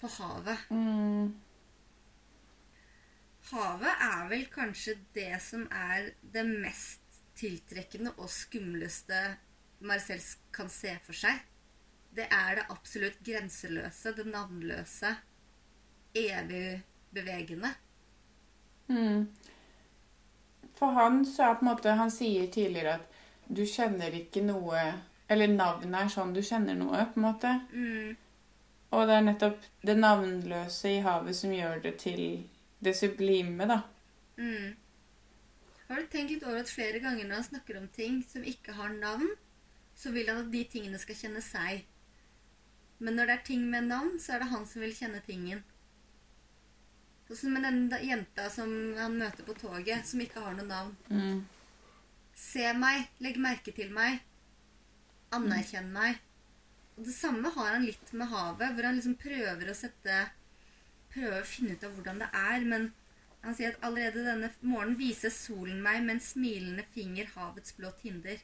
på 0.00 0.08
havet. 0.14 0.64
Mm. 0.70 1.34
Havet 3.50 4.06
er 4.06 4.26
vel 4.30 4.46
kanskje 4.54 4.94
det 5.18 5.32
som 5.42 5.66
er 5.74 6.12
det 6.22 6.46
mest 6.46 7.20
tiltrekkende 7.40 8.14
og 8.18 8.30
skumleste 8.30 9.24
Marcel 9.84 10.22
kan 10.54 10.70
se 10.70 10.94
for 11.02 11.16
seg. 11.16 11.49
Det 12.16 12.26
er 12.26 12.56
det 12.58 12.66
absolutt 12.70 13.20
grenseløse, 13.26 14.12
det 14.16 14.26
navnløse, 14.26 15.12
evig 16.14 16.80
bevegende. 17.14 17.70
Mm. 18.88 19.28
For 20.78 20.96
han 20.96 21.22
så 21.26 21.50
er 21.50 21.54
på 21.58 21.64
en 21.64 21.68
måte 21.68 21.92
Han 21.94 22.10
sier 22.10 22.48
tidligere 22.50 22.96
at 22.96 23.18
du 23.46 23.60
kjenner 23.68 24.14
ikke 24.16 24.40
noe 24.42 24.80
Eller 25.30 25.52
navnet 25.52 25.94
er 26.00 26.08
sånn 26.10 26.32
du 26.34 26.40
kjenner 26.42 26.74
noe, 26.74 27.04
på 27.12 27.20
en 27.20 27.26
måte. 27.26 27.52
Mm. 27.70 28.16
Og 28.90 29.06
det 29.06 29.14
er 29.14 29.26
nettopp 29.28 29.66
det 29.86 29.94
navnløse 30.00 30.90
i 30.96 31.02
havet 31.04 31.36
som 31.38 31.52
gjør 31.54 31.84
det 31.84 31.92
til 32.02 32.22
det 32.82 32.96
sublime, 32.98 33.68
da. 33.70 33.76
Mm. 34.40 34.72
Har 35.86 36.00
du 36.02 36.08
tenkt 36.10 36.34
litt 36.34 36.46
over 36.48 36.64
at 36.64 36.72
flere 36.72 36.98
ganger 37.02 37.28
når 37.28 37.38
han 37.38 37.46
snakker 37.46 37.78
om 37.78 37.86
ting 37.94 38.18
som 38.26 38.42
ikke 38.42 38.74
har 38.74 38.90
navn, 38.96 39.30
så 39.94 40.10
vil 40.10 40.32
han 40.32 40.42
at 40.42 40.50
de 40.50 40.64
tingene 40.72 40.98
skal 40.98 41.18
kjenne 41.20 41.44
seg. 41.44 41.84
Men 43.00 43.16
når 43.16 43.28
det 43.28 43.36
er 43.36 43.44
ting 43.48 43.62
med 43.72 43.88
navn, 43.88 44.16
så 44.20 44.34
er 44.36 44.42
det 44.42 44.50
han 44.52 44.66
som 44.68 44.84
vil 44.84 44.96
kjenne 44.96 45.22
tingen. 45.24 45.62
Sånn 47.28 47.38
som 47.44 47.54
med 47.54 47.64
den 47.64 47.84
jenta 48.04 48.48
som 48.52 48.72
han 48.98 49.16
møter 49.20 49.46
på 49.46 49.54
toget, 49.56 50.04
som 50.06 50.20
ikke 50.20 50.42
har 50.44 50.56
noe 50.58 50.68
navn. 50.68 50.96
Mm. 51.08 51.38
Se 52.36 52.72
meg, 52.76 53.06
legg 53.22 53.38
merke 53.40 53.72
til 53.76 53.92
meg, 53.94 54.20
anerkjenn 55.36 55.92
meg. 55.94 56.18
Og 56.98 57.06
det 57.06 57.14
samme 57.16 57.52
har 57.54 57.76
han 57.76 57.86
litt 57.86 58.12
med 58.12 58.28
havet, 58.32 58.74
hvor 58.74 58.88
han 58.88 58.98
liksom 58.98 59.16
prøver 59.20 59.70
å 59.70 59.78
sette 59.78 60.26
Prøver 61.10 61.40
å 61.40 61.46
finne 61.48 61.74
ut 61.74 61.82
av 61.82 61.94
hvordan 61.96 62.20
det 62.22 62.26
er, 62.38 62.64
men 62.70 62.84
han 63.42 63.56
sier 63.58 63.72
at 63.72 63.86
allerede 63.86 64.22
denne 64.22 64.50
morgenen 64.60 64.98
viser 65.00 65.32
solen 65.34 65.80
meg 65.82 66.04
med 66.04 66.14
en 66.14 66.22
smilende 66.22 66.84
finger 66.94 67.32
havets 67.34 67.74
blå 67.74 67.90
tinder. 67.98 68.38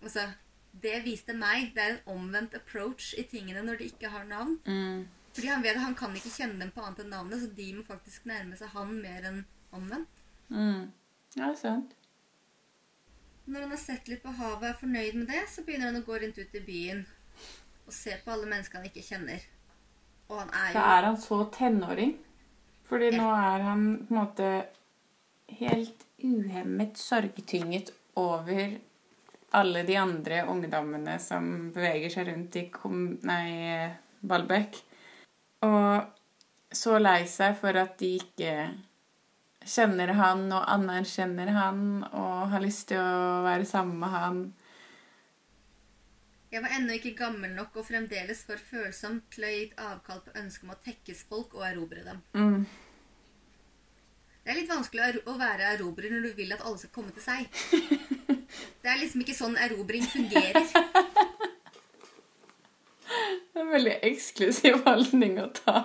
Altså, 0.00 0.24
det 0.72 1.02
viste 1.04 1.34
meg. 1.36 1.72
Det 1.76 1.82
er 1.82 1.96
en 1.96 2.14
omvendt 2.16 2.54
approach 2.56 3.12
i 3.18 3.26
tingene 3.28 3.64
når 3.66 3.80
de 3.80 3.90
ikke 3.92 4.10
har 4.12 4.24
navn. 4.28 4.58
Mm. 4.66 5.04
Fordi 5.32 5.48
han 5.48 5.64
vet 5.64 5.76
at 5.76 5.86
han 5.86 5.96
kan 5.96 6.16
ikke 6.16 6.32
kjenne 6.32 6.60
dem 6.60 6.72
på 6.74 6.82
annet 6.84 7.04
enn 7.04 7.12
navnet, 7.12 7.40
så 7.40 7.48
de 7.56 7.68
må 7.76 7.84
faktisk 7.88 8.26
nærme 8.28 8.56
seg 8.58 8.72
han 8.74 8.92
mer 9.00 9.28
enn 9.30 9.40
omvendt. 9.72 10.22
Mm. 10.52 10.90
Ja, 11.38 11.52
sant. 11.56 11.94
Når 13.46 13.64
han 13.64 13.72
har 13.74 13.80
sett 13.80 14.10
litt 14.10 14.22
på 14.22 14.34
havet 14.36 14.60
og 14.60 14.68
er 14.68 14.78
fornøyd 14.78 15.16
med 15.18 15.32
det, 15.32 15.40
så 15.50 15.64
begynner 15.64 15.90
han 15.90 16.02
å 16.02 16.06
gå 16.06 16.20
rundt 16.20 16.38
ut 16.38 16.60
i 16.60 16.62
byen 16.66 17.02
og 17.82 17.96
se 17.96 18.14
på 18.22 18.30
alle 18.30 18.46
mennesker 18.50 18.78
han 18.78 18.90
ikke 18.90 19.04
kjenner. 19.06 19.42
Og 20.28 20.38
han 20.38 20.52
er 20.52 20.76
Da 20.76 20.84
jo 20.84 20.92
er 20.98 21.08
han 21.08 21.18
så 21.20 21.40
tenåring. 21.54 22.14
Fordi 22.86 23.08
nå 23.16 23.26
er 23.32 23.64
han 23.64 23.82
på 24.04 24.12
en 24.12 24.20
måte 24.20 24.48
helt 25.58 26.06
uhemmet 26.22 26.98
sorgtynget 27.00 27.92
over 28.20 28.76
alle 29.58 29.82
de 29.88 29.96
andre 30.00 30.42
ungdommene 30.48 31.18
som 31.20 31.70
beveger 31.74 32.12
seg 32.12 32.30
rundt 32.30 32.56
i 32.56 32.66
kom, 32.72 33.04
nei, 33.28 33.90
Balbek. 34.20 34.78
Og 35.66 36.72
så 36.72 36.96
lei 36.98 37.20
seg 37.28 37.58
for 37.60 37.76
at 37.76 37.98
de 38.00 38.14
ikke 38.20 38.54
kjenner 39.62 40.14
han 40.18 40.48
og 40.50 40.64
anerkjenner 40.72 41.52
han 41.54 41.82
og 42.10 42.50
har 42.52 42.64
lyst 42.64 42.88
til 42.90 43.02
å 43.02 43.42
være 43.44 43.68
sammen 43.68 44.00
med 44.02 44.14
han. 44.14 44.40
Jeg 46.52 46.60
var 46.64 46.74
ennå 46.76 46.96
ikke 46.98 47.14
gammel 47.16 47.54
nok 47.56 47.78
og 47.80 47.86
fremdeles 47.88 48.42
for 48.44 48.60
følsom 48.60 49.22
til 49.32 49.44
å 49.44 49.48
ha 49.48 49.52
gitt 49.56 49.78
avkall 49.80 50.24
på 50.24 50.34
ønsket 50.36 50.66
om 50.66 50.74
å 50.74 50.80
tekkes 50.84 51.22
folk 51.30 51.54
og 51.56 51.64
erobre 51.68 52.02
dem. 52.04 52.18
Mm. 52.36 52.66
Det 54.42 54.50
er 54.50 54.58
litt 54.58 54.72
vanskelig 54.72 55.22
å 55.30 55.36
være 55.38 55.70
erobrer 55.76 56.12
når 56.12 56.26
du 56.26 56.36
vil 56.42 56.52
at 56.52 56.64
alle 56.66 56.80
skal 56.82 56.92
komme 56.96 57.14
til 57.16 57.24
seg. 57.24 57.46
Det 58.82 58.90
er 58.90 59.00
liksom 59.00 59.24
ikke 59.24 59.36
sånn 59.36 59.56
erobring 59.60 60.06
fungerer. 60.06 60.62
Det 63.52 63.60
er 63.60 63.66
en 63.66 63.72
veldig 63.74 63.96
eksklusiv 64.08 64.78
holdning 64.86 65.36
å 65.42 65.50
ta. 65.52 65.82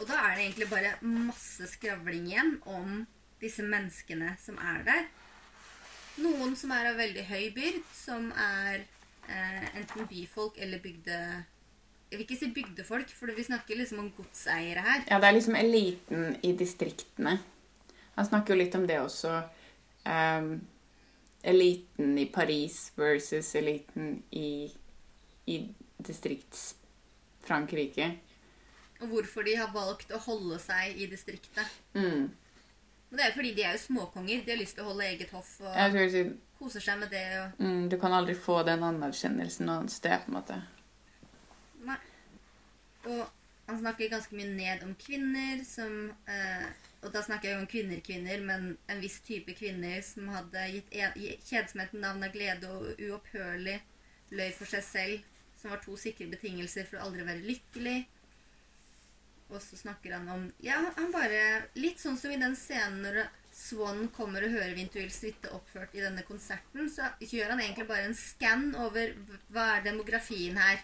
Og 0.00 0.08
da 0.08 0.18
er 0.26 0.34
det 0.34 0.42
egentlig 0.44 0.68
bare 0.68 0.90
masse 1.04 1.68
skravling 1.72 2.26
igjen 2.28 2.52
om 2.68 3.00
disse 3.40 3.64
menneskene 3.64 4.34
som 4.40 4.58
er 4.60 4.82
der. 4.84 5.06
Noen 6.20 6.52
som 6.58 6.72
er 6.76 6.90
av 6.90 7.00
veldig 7.00 7.24
høy 7.30 7.46
byrd, 7.56 7.80
som 7.96 8.28
er 8.36 8.82
eh, 9.28 9.64
enten 9.80 10.08
byfolk 10.10 10.60
eller 10.60 10.82
bygde... 10.82 11.16
Jeg 12.10 12.18
vil 12.18 12.26
ikke 12.26 12.40
si 12.40 12.50
bygdefolk, 12.50 13.12
for 13.14 13.30
vi 13.32 13.46
snakker 13.46 13.78
liksom 13.78 14.00
om 14.02 14.10
godseiere 14.16 14.82
her. 14.82 15.04
Ja, 15.06 15.20
det 15.22 15.28
er 15.28 15.36
liksom 15.36 15.56
eliten 15.56 16.34
i 16.42 16.50
distriktene. 16.58 17.36
Han 18.16 18.26
snakker 18.26 18.56
jo 18.56 18.60
litt 18.64 18.74
om 18.74 18.86
det 18.88 18.98
også. 19.00 19.36
Ehm, 20.04 20.60
eliten 21.42 22.18
i 22.18 22.26
Paris 22.26 22.92
versus 22.96 23.54
eliten 23.54 24.22
i, 24.30 24.72
i 25.46 25.74
distrikts-Frankrike. 25.98 28.18
Og 29.00 29.08
hvorfor 29.08 29.42
de 29.42 29.56
har 29.56 29.72
valgt 29.72 30.12
å 30.12 30.18
holde 30.26 30.58
seg 30.60 30.96
i 31.00 31.06
distriktet. 31.08 31.66
Mm. 31.96 32.30
Det 33.10 33.22
er 33.24 33.28
jo 33.32 33.38
fordi 33.40 33.54
de 33.56 33.62
er 33.64 33.72
jo 33.74 33.82
småkonger. 33.82 34.44
De 34.44 34.52
har 34.52 34.60
lyst 34.60 34.76
til 34.76 34.84
å 34.84 34.90
holde 34.92 35.08
eget 35.08 35.30
hoff 35.34 35.50
og 35.64 35.96
si, 36.12 36.22
koser 36.60 36.82
seg 36.84 37.00
med 37.00 37.08
det. 37.10 37.24
Og... 37.40 37.46
mm, 37.64 37.88
du 37.90 37.96
kan 38.00 38.12
aldri 38.14 38.34
få 38.38 38.60
den 38.68 38.84
anerkjennelsen 38.86 39.66
noe 39.66 39.76
annet 39.80 39.94
sted, 39.94 40.18
på 40.26 40.30
en 40.30 40.36
måte. 40.36 40.56
Nei. 41.88 42.00
Og 43.08 43.22
han 43.70 43.80
snakker 43.80 44.12
ganske 44.12 44.36
mye 44.36 44.50
ned 44.52 44.78
om 44.86 44.92
kvinner 45.00 45.64
som 45.66 45.92
eh, 46.28 46.68
Og 47.00 47.12
da 47.14 47.22
snakker 47.24 47.48
jeg 47.48 47.56
jo 47.56 47.60
om 47.62 47.70
kvinner-kvinner, 47.70 48.42
men 48.44 48.64
en 48.92 49.00
viss 49.00 49.20
type 49.24 49.54
kvinner 49.56 50.02
som 50.04 50.28
hadde 50.28 50.66
gitt 50.74 50.92
en- 50.92 51.16
gi- 51.16 51.38
kjedsomheten 51.48 52.00
navn 52.04 52.24
av 52.26 52.32
glede 52.34 52.68
og 52.68 53.00
uopphørlig 53.00 53.78
løy 54.36 54.50
for 54.52 54.66
seg 54.68 54.84
selv, 54.84 55.22
som 55.56 55.70
var 55.70 55.80
to 55.84 55.96
sikre 55.96 56.28
betingelser 56.30 56.84
for 56.86 56.98
å 56.98 57.06
aldri 57.08 57.24
være 57.24 57.46
lykkelig. 57.48 57.98
Og 59.50 59.58
så 59.64 59.76
snakker 59.80 60.12
han 60.14 60.28
om 60.30 60.52
Ja, 60.62 60.76
han 60.96 61.10
bare 61.10 61.68
Litt 61.74 61.98
sånn 61.98 62.16
som 62.20 62.30
i 62.30 62.36
den 62.38 62.54
scenen 62.54 63.02
når 63.02 63.24
Swan 63.52 64.04
kommer 64.14 64.44
og 64.46 64.52
hører 64.54 64.76
Vintuil 64.76 65.10
suite 65.10 65.50
oppført 65.50 65.94
i 65.98 66.04
denne 66.04 66.22
konserten, 66.22 66.86
så 66.92 67.08
gjør 67.18 67.50
han 67.50 67.60
egentlig 67.60 67.88
bare 67.88 68.04
en 68.06 68.14
skann 68.14 68.74
over 68.78 69.10
hva 69.50 69.64
er 69.78 69.82
demografien 69.88 70.56
her. 70.56 70.78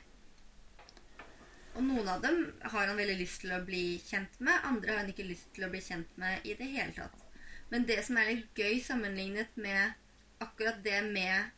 Og 1.77 1.85
noen 1.85 2.09
av 2.09 2.23
dem 2.25 2.41
har 2.63 2.89
han 2.89 2.97
veldig 2.97 3.19
lyst 3.21 3.43
til 3.43 3.53
å 3.53 3.61
bli 3.65 3.99
kjent 4.01 4.39
med, 4.41 4.65
andre 4.65 4.95
har 4.95 5.03
han 5.03 5.13
ikke 5.13 5.29
lyst 5.29 5.51
til 5.55 5.67
å 5.67 5.71
bli 5.73 5.83
kjent 5.85 6.15
med 6.21 6.47
i 6.49 6.55
det 6.57 6.69
hele 6.73 6.95
tatt. 6.97 7.23
Men 7.69 7.85
det 7.89 7.99
som 8.07 8.17
er 8.17 8.31
litt 8.31 8.57
gøy 8.57 8.81
sammenlignet 8.81 9.59
med 9.61 9.93
akkurat 10.41 10.79
det 10.85 11.03
med 11.05 11.53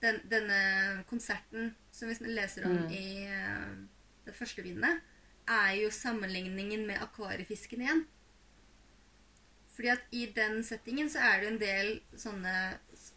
den, 0.00 0.20
denne 0.30 0.60
konserten 1.10 1.74
som 1.92 2.08
vi 2.08 2.32
leser 2.32 2.66
om 2.68 2.76
Mm. 2.76 2.90
i 2.92 3.26
uh, 3.28 3.76
det 4.26 4.34
første 4.36 4.62
bindet, 4.62 5.02
er 5.46 5.72
jo 5.82 5.90
sammenligningen 5.90 6.86
med 6.86 7.02
akvariefisken 7.02 7.82
igjen. 7.82 8.06
Fordi 9.76 9.92
at 9.92 10.08
i 10.10 10.24
den 10.36 10.62
settingen 10.64 11.10
så 11.12 11.20
er 11.20 11.40
det 11.40 11.48
en 11.48 11.60
del 11.60 11.92
sånne 12.16 12.54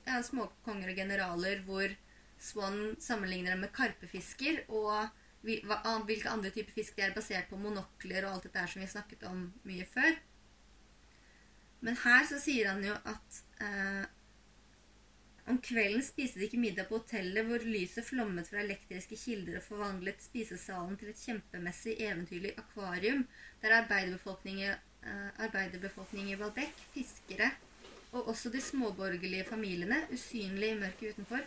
ja, 0.06 0.20
småkonger 0.22 0.92
og 0.92 1.00
generaler 1.00 1.64
hvor 1.66 1.96
Swan 2.40 2.96
sammenligner 3.00 3.52
dem 3.52 3.66
med 3.66 3.74
karpefisker, 3.76 4.62
og 4.68 5.10
hvilke 5.44 6.30
andre 6.30 6.52
typer 6.52 6.76
fisk 6.76 6.98
de 6.98 7.06
er 7.06 7.16
basert 7.16 7.50
på 7.50 7.60
monokler 7.60 8.26
og 8.26 8.36
alt 8.36 8.48
dette 8.48 8.60
her 8.60 8.72
som 8.72 8.82
vi 8.82 8.88
har 8.88 8.94
snakket 8.94 9.26
om 9.30 9.46
mye 9.68 9.86
før. 9.88 10.18
Men 11.86 12.00
her 12.04 12.26
så 12.28 12.40
sier 12.44 12.74
han 12.74 12.84
jo 12.84 12.96
at 13.08 13.38
eh, 13.64 14.06
om 15.50 15.58
kvelden 15.64 16.04
spiste 16.06 16.42
de 16.42 16.46
ikke 16.50 16.60
middag 16.62 16.90
på 16.90 17.00
hotellet 17.00 17.48
hvor 17.48 17.64
lyset 17.64 18.06
flommet 18.06 18.50
fra 18.52 18.60
elektriske 18.62 19.18
kilder 19.18 19.62
og 19.62 19.66
forvandlet 19.66 20.22
spisesalen 20.22 21.00
til 21.00 21.14
et 21.14 21.24
kjempemessig 21.24 21.96
eventyrlig 22.04 22.52
akvarium 22.60 23.24
der 23.64 23.78
arbeiderbefolkningen, 23.80 24.76
eh, 24.76 26.36
i 26.36 26.40
Valbec, 26.40 26.84
fiskere 26.94 27.50
og 28.12 28.28
også 28.28 28.50
de 28.50 28.62
småborgerlige 28.62 29.46
familiene, 29.46 30.04
usynlige 30.12 30.76
i 30.76 30.80
mørket 30.80 31.14
utenfor, 31.14 31.42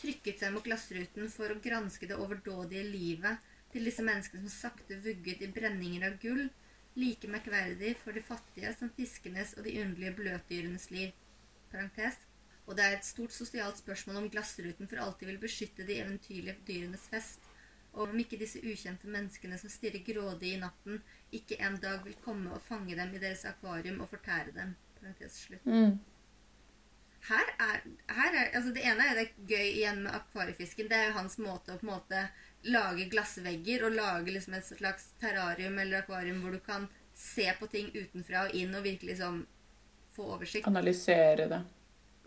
trykket 0.00 0.40
seg 0.40 0.54
mot 0.54 0.64
glassruten 0.64 1.30
for 1.32 1.52
å 1.52 1.60
granske 1.62 2.08
det 2.10 2.18
overdådige 2.20 2.84
livet 2.88 3.52
til 3.72 3.88
disse 3.88 4.04
menneskene 4.04 4.46
som 4.46 4.52
sakte 4.52 5.00
vugget 5.04 5.42
i 5.44 5.50
brenninger 5.52 6.06
av 6.08 6.16
gull, 6.22 6.46
like 6.96 7.28
merkverdig 7.28 7.96
for 8.00 8.16
de 8.16 8.22
fattige 8.24 8.72
som 8.78 8.92
fiskenes 8.96 9.54
og 9.56 9.66
de 9.66 9.76
underlige 9.82 10.16
bløtdyrenes 10.16 10.88
liv. 10.94 11.12
Parentes. 11.72 12.22
Og 12.66 12.74
det 12.78 12.84
er 12.84 12.96
et 12.96 13.06
stort 13.06 13.34
sosialt 13.34 13.78
spørsmål 13.78 14.22
om 14.22 14.30
glassruten 14.32 14.88
for 14.90 15.02
alltid 15.02 15.30
vil 15.30 15.42
beskytte 15.42 15.86
de 15.86 16.00
eventyrlige 16.02 16.56
dyrenes 16.66 17.04
fest, 17.12 17.44
og 17.96 18.10
om 18.10 18.18
ikke 18.20 18.38
disse 18.40 18.60
ukjente 18.60 19.08
menneskene 19.08 19.58
som 19.60 19.72
stirrer 19.72 20.02
grådig 20.04 20.54
i 20.54 20.60
natten, 20.60 20.98
ikke 21.32 21.60
en 21.64 21.78
dag 21.80 22.02
vil 22.04 22.18
komme 22.24 22.52
og 22.52 22.64
fange 22.66 22.96
dem 22.98 23.14
i 23.14 23.22
deres 23.22 23.46
akvarium 23.48 24.02
og 24.04 24.10
fortære 24.12 24.52
dem. 24.56 24.74
Parentes 24.98 25.38
slutt. 25.46 25.64
Mm. 25.64 25.96
Her 27.26 27.48
er, 27.58 27.80
her 28.16 28.36
er 28.38 28.52
altså 28.54 28.70
Det 28.74 28.84
ene 28.86 29.06
er 29.10 29.18
det 29.18 29.30
gøy 29.48 29.64
igjen 29.64 30.04
med 30.04 30.14
akvariefisken. 30.14 30.90
Det 30.90 30.98
er 30.98 31.08
jo 31.10 31.16
hans 31.18 31.38
måte 31.42 31.74
å 31.74 31.80
på 31.80 31.88
en 31.88 31.92
måte 31.94 32.22
lage 32.66 33.08
glassvegger 33.10 33.86
og 33.86 33.96
lage 33.96 34.34
liksom 34.34 34.56
et 34.58 34.66
slags 34.66 35.10
terrarium 35.22 35.78
eller 35.78 36.02
akvarium 36.02 36.40
hvor 36.42 36.54
du 36.54 36.60
kan 36.62 36.86
se 37.16 37.46
på 37.58 37.68
ting 37.72 37.90
utenfra 37.94 38.46
og 38.46 38.54
inn 38.58 38.74
og 38.76 38.84
virkelig 38.86 39.18
sånn 39.20 39.40
få 40.16 40.28
oversikt. 40.36 40.68
Analysere 40.68 41.48
det. 41.50 41.60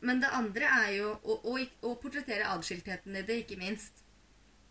Men 0.01 0.21
det 0.23 0.31
andre 0.35 0.67
er 0.85 0.91
jo 0.95 1.11
å, 1.11 1.39
å, 1.51 1.55
å 1.89 1.95
portrettere 1.99 2.47
adskiltheten 2.53 3.17
i 3.19 3.23
det, 3.27 3.41
ikke 3.43 3.59
minst. 3.59 4.03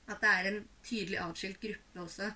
At 0.08 0.22
det 0.24 0.34
er 0.34 0.50
en 0.50 0.60
tydelig 0.84 1.18
adskilt 1.20 1.60
gruppe 1.60 2.04
også. 2.04 2.30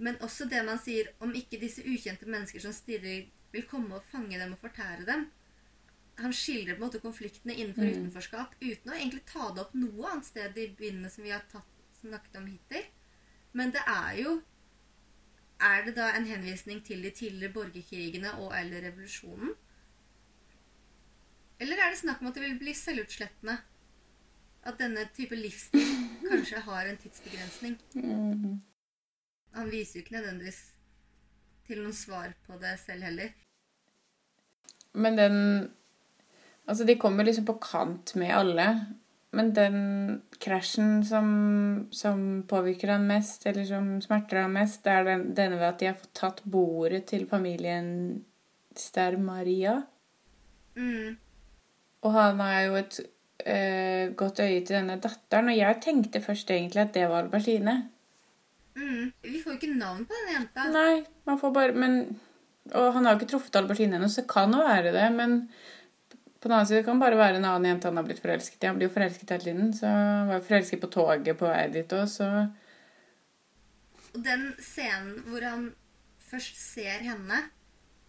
Men 0.00 0.18
også 0.24 0.48
det 0.48 0.62
man 0.64 0.80
sier 0.80 1.12
om 1.24 1.32
ikke 1.36 1.60
disse 1.60 1.84
ukjente 1.84 2.28
mennesker 2.28 2.62
som 2.64 2.74
stirrer, 2.76 3.26
vil 3.52 3.68
komme 3.68 3.96
og 3.96 4.08
fange 4.10 4.38
dem 4.40 4.54
og 4.56 4.60
fortære 4.64 5.06
dem. 5.08 5.28
Han 6.18 6.32
skildrer 6.32 6.74
på 6.74 6.80
en 6.80 6.86
måte 6.86 7.00
konfliktene 7.00 7.54
innenfor 7.54 7.84
Mm. 7.84 7.92
utenforskap 7.92 8.54
uten 8.60 8.92
å 8.92 8.94
egentlig 8.96 9.24
ta 9.26 9.50
det 9.52 9.60
opp 9.60 9.74
noe 9.74 10.10
annet 10.10 10.24
sted 10.24 10.58
i 10.58 10.68
bindene 10.78 11.10
som 11.10 11.24
vi 11.24 11.30
har 11.30 11.44
tatt, 11.52 11.68
snakket 12.00 12.36
om 12.36 12.46
hittil. 12.46 12.84
Men 13.52 13.70
det 13.70 13.82
er 13.86 14.22
jo 14.22 14.42
Er 15.58 15.84
det 15.86 15.94
da 15.96 16.10
en 16.12 16.26
henvisning 16.26 16.82
til 16.84 17.02
de 17.02 17.10
tidligere 17.10 17.52
borgerkrigene 17.52 18.34
og 18.38 18.52
eller 18.58 18.82
revolusjonen? 18.90 19.54
Eller 21.58 21.76
er 21.76 21.90
det 21.90 21.98
snakk 21.98 22.20
om 22.20 22.26
at 22.26 22.34
det 22.34 22.42
vil 22.42 22.58
bli 22.58 22.74
selvutslettende? 22.74 23.58
At 24.64 24.78
denne 24.78 25.08
type 25.16 25.34
livsstil 25.34 25.80
kanskje 26.28 26.60
har 26.60 26.90
en 26.90 26.96
tidsbegrensning? 27.00 27.78
Mm. 27.94 28.60
Han 29.54 29.70
viser 29.70 30.00
jo 30.00 30.04
ikke 30.04 30.18
nødvendigvis 30.18 30.60
til 31.66 31.80
noen 31.80 31.96
svar 31.96 32.34
på 32.46 32.58
det 32.60 32.78
selv 32.84 33.02
heller. 33.08 33.32
Men 34.92 35.16
den 35.18 35.40
Altså, 36.66 36.84
de 36.84 36.98
kommer 36.98 37.26
liksom 37.26 37.46
på 37.46 37.58
kant 37.62 38.14
med 38.18 38.34
alle. 38.34 38.68
Men 39.36 39.50
den 39.54 39.80
krasjen 40.40 41.02
som, 41.04 41.26
som 41.94 42.20
påvirker 42.48 42.94
han 42.94 43.06
mest, 43.08 43.44
eller 43.46 43.66
som 43.68 43.96
smerter 44.02 44.42
han 44.44 44.54
mest, 44.54 44.82
det 44.86 44.94
er 44.94 45.04
den, 45.10 45.26
denne 45.36 45.58
ved 45.60 45.68
at 45.68 45.82
de 45.82 45.90
har 45.90 45.98
fått 45.98 46.14
tatt 46.16 46.40
bordet 46.44 47.04
til 47.10 47.26
familien 47.28 47.90
Stermaria. 48.76 49.80
Mm. 50.76 51.16
Og 52.04 52.16
han 52.16 52.40
har 52.40 52.62
jo 52.66 52.78
et 52.80 52.98
øh, 53.02 54.14
godt 54.16 54.40
øye 54.40 54.62
til 54.62 54.76
denne 54.78 54.98
datteren, 55.02 55.52
og 55.52 55.58
jeg 55.58 55.80
tenkte 55.84 56.24
først 56.24 56.50
egentlig 56.50 56.86
at 56.86 56.94
det 56.96 57.06
var 57.10 57.24
Albertine. 57.24 57.76
Mm. 58.76 59.12
Vi 59.24 59.40
får 59.44 59.56
ikke 59.56 59.74
navn 59.76 60.04
på 60.04 60.16
den 60.16 60.34
jenta. 60.34 60.68
Nei, 60.72 61.04
man 61.24 61.38
får 61.40 61.52
bare 61.54 61.72
Men 61.72 62.18
Og 62.74 62.92
han 62.92 63.04
har 63.06 63.14
jo 63.14 63.20
ikke 63.20 63.30
truffet 63.30 63.56
Albertine 63.56 63.96
ennå, 63.96 64.08
så 64.10 64.24
det 64.24 64.30
kan 64.30 64.52
jo 64.52 64.64
være 64.66 64.90
det, 64.92 65.06
men 65.14 65.36
på 66.46 66.50
den 66.52 66.60
annen 66.60 66.68
side 66.70 66.84
kan 66.86 67.00
det 67.00 67.02
bare 67.02 67.18
være 67.18 67.40
en 67.40 67.48
annen 67.48 67.72
jente 67.72 67.90
han 67.90 67.98
har 67.98 68.06
blitt 68.06 68.22
forelsket 68.22 68.62
i. 68.62 68.68
Han 68.70 68.78
blir 68.78 68.86
jo 68.86 68.94
forelsket 68.94 69.32
hele 69.34 69.46
tiden, 69.48 69.72
så 69.74 69.90
han 69.90 70.28
var 70.30 70.38
jo 70.38 70.46
forelsket 70.46 70.82
på 70.84 70.90
toget 70.94 71.38
på 71.40 71.50
vei 71.50 71.64
dit 71.74 71.94
òg, 71.96 72.06
så 72.06 72.30
den 74.16 74.46
scenen 74.62 75.24
hvor 75.26 75.44
han 75.44 75.66
først 76.30 76.58
ser 76.60 77.02
henne, 77.04 77.42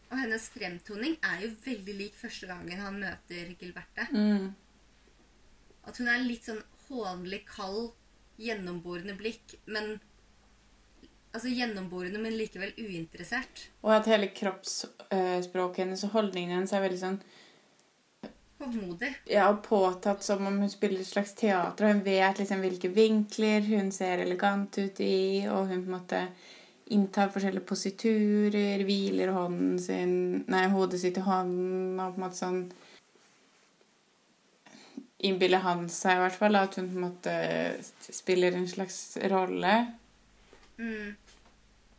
og 0.07 0.19
hennes 0.21 0.45
fremtoning, 0.53 1.17
er 1.19 1.41
jo 1.43 1.49
veldig 1.65 1.95
lik 1.97 2.13
første 2.15 2.47
gangen 2.47 2.79
han 2.79 2.99
møter 3.01 3.49
Gilberte. 3.59 4.07
mm. 4.13 4.53
At 5.87 5.97
hun 5.99 6.11
er 6.11 6.23
litt 6.23 6.47
sånn 6.47 6.61
hånlig, 6.87 7.41
kald, 7.47 7.91
gjennomborende 8.39 9.17
blikk, 9.17 9.57
men 9.65 9.97
Altså 11.35 11.51
gjennomborende, 11.51 12.17
men 12.23 12.33
likevel 12.33 12.71
uinteressert. 12.79 13.67
Og 13.83 13.91
at 13.93 14.07
hele 14.09 14.29
kroppsspråket 14.33 15.81
hennes 15.83 16.01
og 16.07 16.15
holdningen 16.15 16.55
hennes 16.55 16.71
er 16.73 16.81
veldig 16.81 17.01
sånn 17.01 17.19
Hovmodig. 18.67 19.13
ja, 19.31 19.47
og 19.49 19.63
påtatt 19.65 20.23
som 20.25 20.45
om 20.47 20.59
hun 20.61 20.71
spiller 20.71 21.01
et 21.01 21.07
slags 21.07 21.33
teater, 21.39 21.87
og 21.87 21.95
hun 21.95 22.03
vet 22.05 22.41
liksom 22.41 22.61
hvilke 22.63 22.91
vinkler 22.93 23.65
hun 23.69 23.91
ser 23.95 24.23
elegant 24.23 24.77
ut 24.77 25.01
i, 25.03 25.47
og 25.47 25.71
hun 25.71 25.85
på 25.85 25.91
en 25.91 25.95
måte 25.97 26.21
inntar 26.93 27.31
forskjellige 27.33 27.67
positurer, 27.67 28.83
hviler 28.87 29.33
hånden 29.35 29.79
sin 29.81 30.13
Nei, 30.47 30.67
hodet 30.71 31.01
sitt 31.01 31.19
i 31.19 31.25
hånden, 31.25 31.97
og 31.99 32.13
på 32.13 32.21
en 32.21 32.27
måte 32.27 32.39
sånn 32.39 32.61
Innbiller 35.27 35.63
han 35.63 35.87
seg 35.89 36.19
i 36.19 36.21
hvert 36.21 36.37
fall 36.37 36.59
at 36.59 36.75
hun 36.77 36.91
på 36.91 36.99
en 36.99 37.05
måte 37.07 37.31
spiller 37.97 38.53
en 38.53 38.67
slags 38.69 39.17
rolle. 39.31 39.71
Mm. 40.77 41.15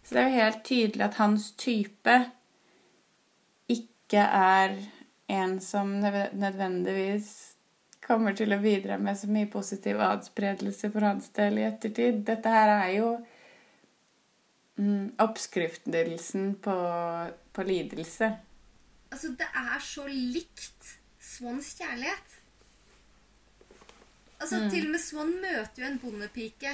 Så 0.05 0.15
det 0.15 0.21
er 0.21 0.29
jo 0.29 0.43
helt 0.45 0.61
tydelig 0.69 1.05
at 1.09 1.19
hans 1.19 1.49
type 1.59 2.15
ikke 3.75 4.23
er 4.23 4.77
en 5.29 5.61
som 5.61 5.91
nødvendigvis 6.01 7.31
kommer 8.07 8.33
til 8.37 8.55
å 8.55 8.61
bidra 8.63 8.97
med 9.01 9.19
så 9.21 9.29
mye 9.29 9.49
positiv 9.53 10.01
adspredelse 10.01 10.89
for 10.93 11.05
hans 11.05 11.29
del 11.37 11.61
i 11.61 11.67
ettertid. 11.69 12.23
Dette 12.25 12.53
her 12.53 12.73
er 12.73 12.93
jo 12.97 13.11
mm, 14.81 15.19
på, 16.65 16.77
på 17.53 17.67
lidelse. 17.69 18.31
Altså, 19.13 19.35
det 19.37 19.49
er 19.53 19.81
så 19.85 20.07
likt 20.09 20.95
Swans 21.21 21.75
kjærlighet. 21.79 22.37
Altså, 24.41 24.57
Mm. 24.57 24.71
Til 24.71 24.87
og 24.87 24.91
med 24.91 25.01
Swan 25.01 25.33
møter 25.43 25.83
jo 25.83 25.87
en 25.89 25.99
bondepike 25.99 26.73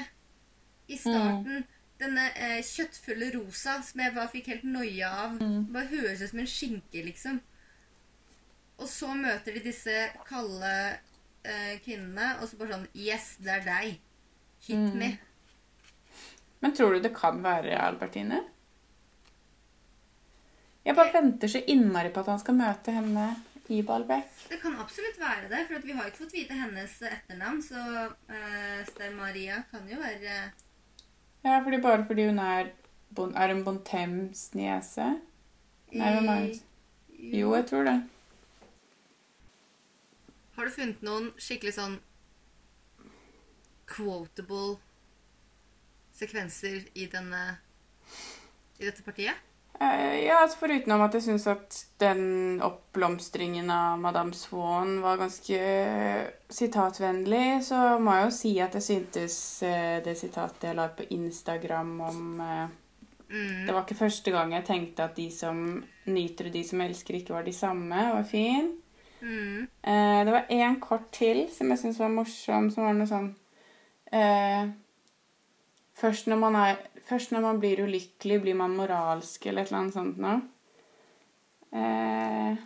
i 0.89 0.97
starten. 0.97 1.65
Denne 1.99 2.29
eh, 2.37 2.61
kjøttfulle 2.63 3.31
rosa 3.35 3.79
som 3.83 4.01
jeg 4.01 4.15
bare 4.15 4.29
fikk 4.29 4.51
helt 4.53 4.65
noia 4.69 5.09
av. 5.25 5.39
Bare 5.73 5.87
høres 5.91 6.23
ut 6.23 6.31
som 6.31 6.43
en 6.43 6.51
skinke, 6.51 7.03
liksom. 7.03 7.41
Og 8.79 8.89
så 8.91 9.13
møter 9.15 9.55
de 9.55 9.61
disse 9.69 9.95
kalde 10.27 10.73
eh, 11.45 11.77
kvinnene, 11.85 12.35
og 12.41 12.49
så 12.49 12.59
bare 12.59 12.75
sånn 12.75 12.89
Yes, 12.95 13.37
det 13.45 13.53
er 13.61 13.65
deg. 13.69 14.01
Hit 14.67 14.77
Mm. 14.79 14.99
me. 14.99 15.11
Men 16.65 16.73
tror 16.75 16.95
du 16.95 17.01
det 17.05 17.15
kan 17.15 17.43
være 17.45 17.77
Albertine? 17.79 18.41
Jeg 20.85 20.97
bare 20.97 21.13
venter 21.13 21.49
så 21.49 21.61
innmari 21.71 22.11
på 22.13 22.21
at 22.21 22.31
han 22.33 22.41
skal 22.41 22.57
møte 22.59 22.93
henne 22.93 23.27
i 23.73 23.81
Balbec. 23.83 24.29
Det 24.51 24.59
kan 24.61 24.75
absolutt 24.81 25.17
være 25.21 25.49
det, 25.49 25.63
for 25.69 25.81
vi 25.87 25.93
har 25.97 26.09
ikke 26.11 26.23
fått 26.25 26.35
vite 26.37 26.57
hennes 26.59 26.97
etternavn. 27.09 27.63
Så 27.65 27.81
uh, 27.81 28.81
Esther 28.83 29.15
Maria 29.17 29.63
kan 29.71 29.87
jo 29.89 29.97
være 30.01 30.35
Ja, 31.45 31.61
fordi 31.65 31.81
bare 31.85 32.05
fordi 32.09 32.27
hun 32.29 32.39
er 32.39 32.73
Er 33.17 33.53
hun 33.55 33.65
Bontems 33.65 34.51
niese? 34.55 35.21
Nei, 35.93 36.11
hvem 36.17 36.29
er 36.29 36.41
hun? 36.41 36.61
Jo, 37.33 37.55
jeg 37.55 37.67
tror 37.71 37.85
det. 37.89 37.97
Har 40.55 40.67
du 40.67 40.75
funnet 40.75 41.03
noen 41.07 41.33
skikkelig 41.41 41.75
sånn 41.77 41.97
quotable 43.91 44.77
sekvenser 46.15 46.85
i 46.95 47.09
denne 47.11 47.43
i 48.79 48.87
dette 48.87 49.03
partiet? 49.07 49.35
Uh, 49.75 50.15
ja, 50.23 50.39
altså 50.39 50.61
Foruten 50.61 50.95
om 50.95 51.03
at 51.03 51.17
jeg 51.19 51.25
syns 51.25 51.49
at 51.51 51.81
den 51.99 52.61
oppblomstringen 52.63 53.73
av 53.75 53.99
Madame 53.99 54.37
Swan 54.39 55.01
var 55.03 55.19
ganske 55.19 55.59
sitatvennlig, 56.47 57.59
så 57.67 57.99
må 57.99 58.15
jeg 58.15 58.29
jo 58.29 58.37
si 58.39 58.53
at 58.63 58.79
jeg 58.79 58.87
syntes 58.87 59.37
uh, 59.67 59.99
det 60.07 60.15
sitatet 60.21 60.71
jeg 60.71 60.79
la 60.79 60.87
på 60.95 61.09
Instagram 61.19 61.93
om 62.07 62.23
uh, 62.39 62.81
Mm. 63.35 63.67
Det 63.67 63.73
var 63.73 63.83
ikke 63.83 63.99
første 63.99 64.31
gang 64.31 64.53
jeg 64.55 64.67
tenkte 64.69 65.05
at 65.09 65.17
de 65.17 65.27
som 65.33 65.57
nyter 66.07 66.51
og 66.51 66.55
de 66.55 66.63
som 66.67 66.83
elsker, 66.85 67.19
ikke 67.19 67.35
var 67.35 67.47
de 67.47 67.53
samme. 67.57 68.03
var 68.15 68.27
fin. 68.29 68.71
Mm. 69.25 69.67
Eh, 69.83 70.25
det 70.25 70.33
var 70.33 70.51
én 70.53 70.81
kort 70.81 71.09
til 71.17 71.47
som 71.53 71.71
jeg 71.73 71.81
syntes 71.81 72.01
var 72.03 72.13
morsom, 72.13 72.69
som 72.71 72.85
var 72.85 72.97
noe 72.99 73.09
sånn 73.09 73.31
eh, 74.13 74.67
først, 75.97 76.29
når 76.29 76.41
man 76.43 76.59
er, 76.61 76.83
først 77.09 77.33
når 77.33 77.47
man 77.47 77.61
blir 77.63 77.81
ulykkelig, 77.87 78.41
blir 78.45 78.59
man 78.59 78.77
moralsk, 78.77 79.47
eller 79.47 79.65
et 79.65 79.73
eller 79.73 79.81
annet 79.81 79.97
sånt 79.97 80.21
noe. 80.21 80.41
Eh, 81.75 82.65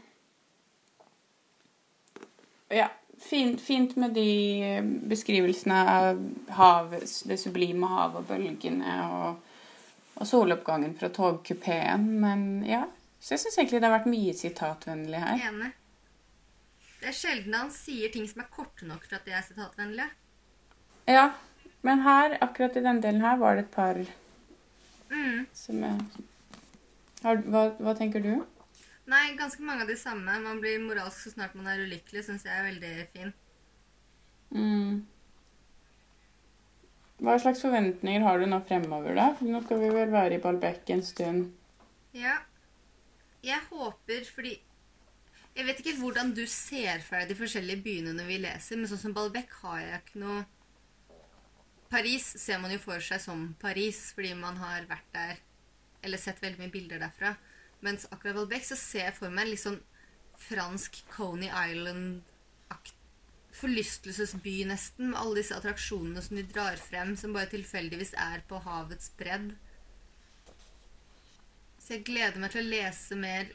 ja. 2.78 2.88
Fint, 3.18 3.58
fint 3.60 3.96
med 3.98 4.12
de 4.14 4.78
beskrivelsene 5.10 5.78
av 5.90 6.20
havet, 6.54 7.02
det 7.26 7.34
sublime 7.42 7.88
havet 7.90 8.20
og 8.20 8.28
bølgene 8.28 8.92
og, 9.10 9.56
og 10.14 10.28
soloppgangen 10.28 10.94
fra 11.00 11.10
togkupeen. 11.10 12.04
Men 12.22 12.44
ja, 12.66 12.84
så 13.18 13.34
jeg 13.34 13.42
syns 13.42 13.58
egentlig 13.58 13.80
det 13.82 13.90
har 13.90 13.96
vært 13.96 14.12
mye 14.12 14.36
sitatvennlig 14.38 15.24
her. 15.24 15.42
Enig. 15.50 15.72
Det 17.00 17.11
er 17.12 17.14
sjelden 17.16 17.54
han 17.54 17.70
sier 17.70 18.11
ting 18.12 18.26
som 18.28 18.42
er 18.42 18.48
korte 18.54 18.87
nok 18.88 19.04
til 19.06 19.18
at 19.18 19.26
de 19.28 19.34
er 19.38 19.44
sitatvennlige. 19.46 20.08
Ja, 21.08 21.28
men 21.87 22.02
her, 22.04 22.34
akkurat 22.44 22.76
i 22.76 22.82
denne 22.84 23.02
delen 23.04 23.22
her, 23.22 23.37
var 23.40 23.56
det 23.56 23.66
et 23.68 23.74
par 23.74 24.00
Mm. 25.08 25.46
som 25.56 25.78
jeg 25.80 25.98
har, 27.22 27.37
hva, 27.48 27.62
hva 27.80 27.94
tenker 27.96 28.20
du? 28.20 28.44
Nei, 29.08 29.30
ganske 29.38 29.62
mange 29.64 29.87
av 29.87 29.88
de 29.88 29.96
samme. 29.96 30.34
Man 30.42 30.58
blir 30.61 30.82
moralsk 30.84 31.22
så 31.24 31.30
snart 31.32 31.54
man 31.56 31.66
er 31.72 31.80
ulykkelig, 31.87 32.26
syns 32.26 32.44
jeg 32.44 32.52
er 32.58 32.66
veldig 32.66 33.06
fin. 33.14 33.32
Mm. 34.52 35.06
Hva 37.24 37.38
slags 37.40 37.62
forventninger 37.64 38.22
har 38.22 38.38
du 38.38 38.46
nå 38.46 38.61
fremover, 38.68 39.16
da? 39.16 39.30
For 39.38 39.48
nå 39.48 39.62
skal 39.64 39.80
vi 39.80 39.88
vel 39.96 40.12
være 40.12 40.37
i 40.37 40.42
Balbek 40.44 40.92
en 40.92 41.02
stund. 41.02 41.48
Ja. 42.12 42.37
Jeg 43.42 43.64
håper 43.70 44.28
fordi 44.28 44.58
Jeg 45.58 45.66
vet 45.66 45.80
ikke 45.82 45.98
hvordan 45.98 46.30
du 46.36 46.44
ser 46.46 47.02
for 47.02 47.18
deg 47.18 47.32
de 47.32 47.36
forskjellige 47.40 47.82
byene 47.82 48.12
når 48.14 48.28
vi 48.30 48.38
leser, 48.44 48.78
men 48.78 48.86
sånn 48.86 49.00
som 49.02 49.14
Balbec 49.16 49.50
har 49.64 49.80
jeg 49.82 50.00
ikke 50.04 50.22
noe 50.22 50.44
Paris 51.90 52.26
ser 52.38 52.60
man 52.62 52.70
jo 52.70 52.78
for 52.82 53.02
seg 53.02 53.18
som 53.24 53.46
Paris 53.58 54.12
fordi 54.14 54.34
man 54.38 54.60
har 54.60 54.86
vært 54.86 55.08
der 55.16 55.40
eller 56.06 56.20
sett 56.20 56.38
veldig 56.44 56.60
mye 56.60 56.70
bilder 56.70 57.02
derfra. 57.02 57.32
Mens 57.82 58.06
akkurat 58.12 58.36
Balbec 58.36 58.68
så 58.68 58.78
ser 58.78 59.08
jeg 59.08 59.16
for 59.18 59.34
meg 59.34 59.48
en 59.48 59.52
litt 59.54 59.64
sånn 59.64 59.80
fransk 60.38 61.00
Coney 61.10 61.50
Island-akt 61.50 62.94
forlystelsesby, 63.58 64.60
nesten, 64.68 65.10
med 65.10 65.18
alle 65.18 65.40
disse 65.40 65.56
attraksjonene 65.56 66.22
som 66.22 66.38
de 66.38 66.44
drar 66.46 66.78
frem, 66.78 67.16
som 67.18 67.34
bare 67.34 67.50
tilfeldigvis 67.50 68.14
er 68.14 68.44
på 68.46 68.60
havets 68.62 69.10
bredd. 69.18 69.56
Så 71.82 71.96
jeg 71.96 72.04
gleder 72.06 72.38
meg 72.38 72.54
til 72.54 72.62
å 72.62 72.70
lese 72.76 73.18
mer 73.18 73.50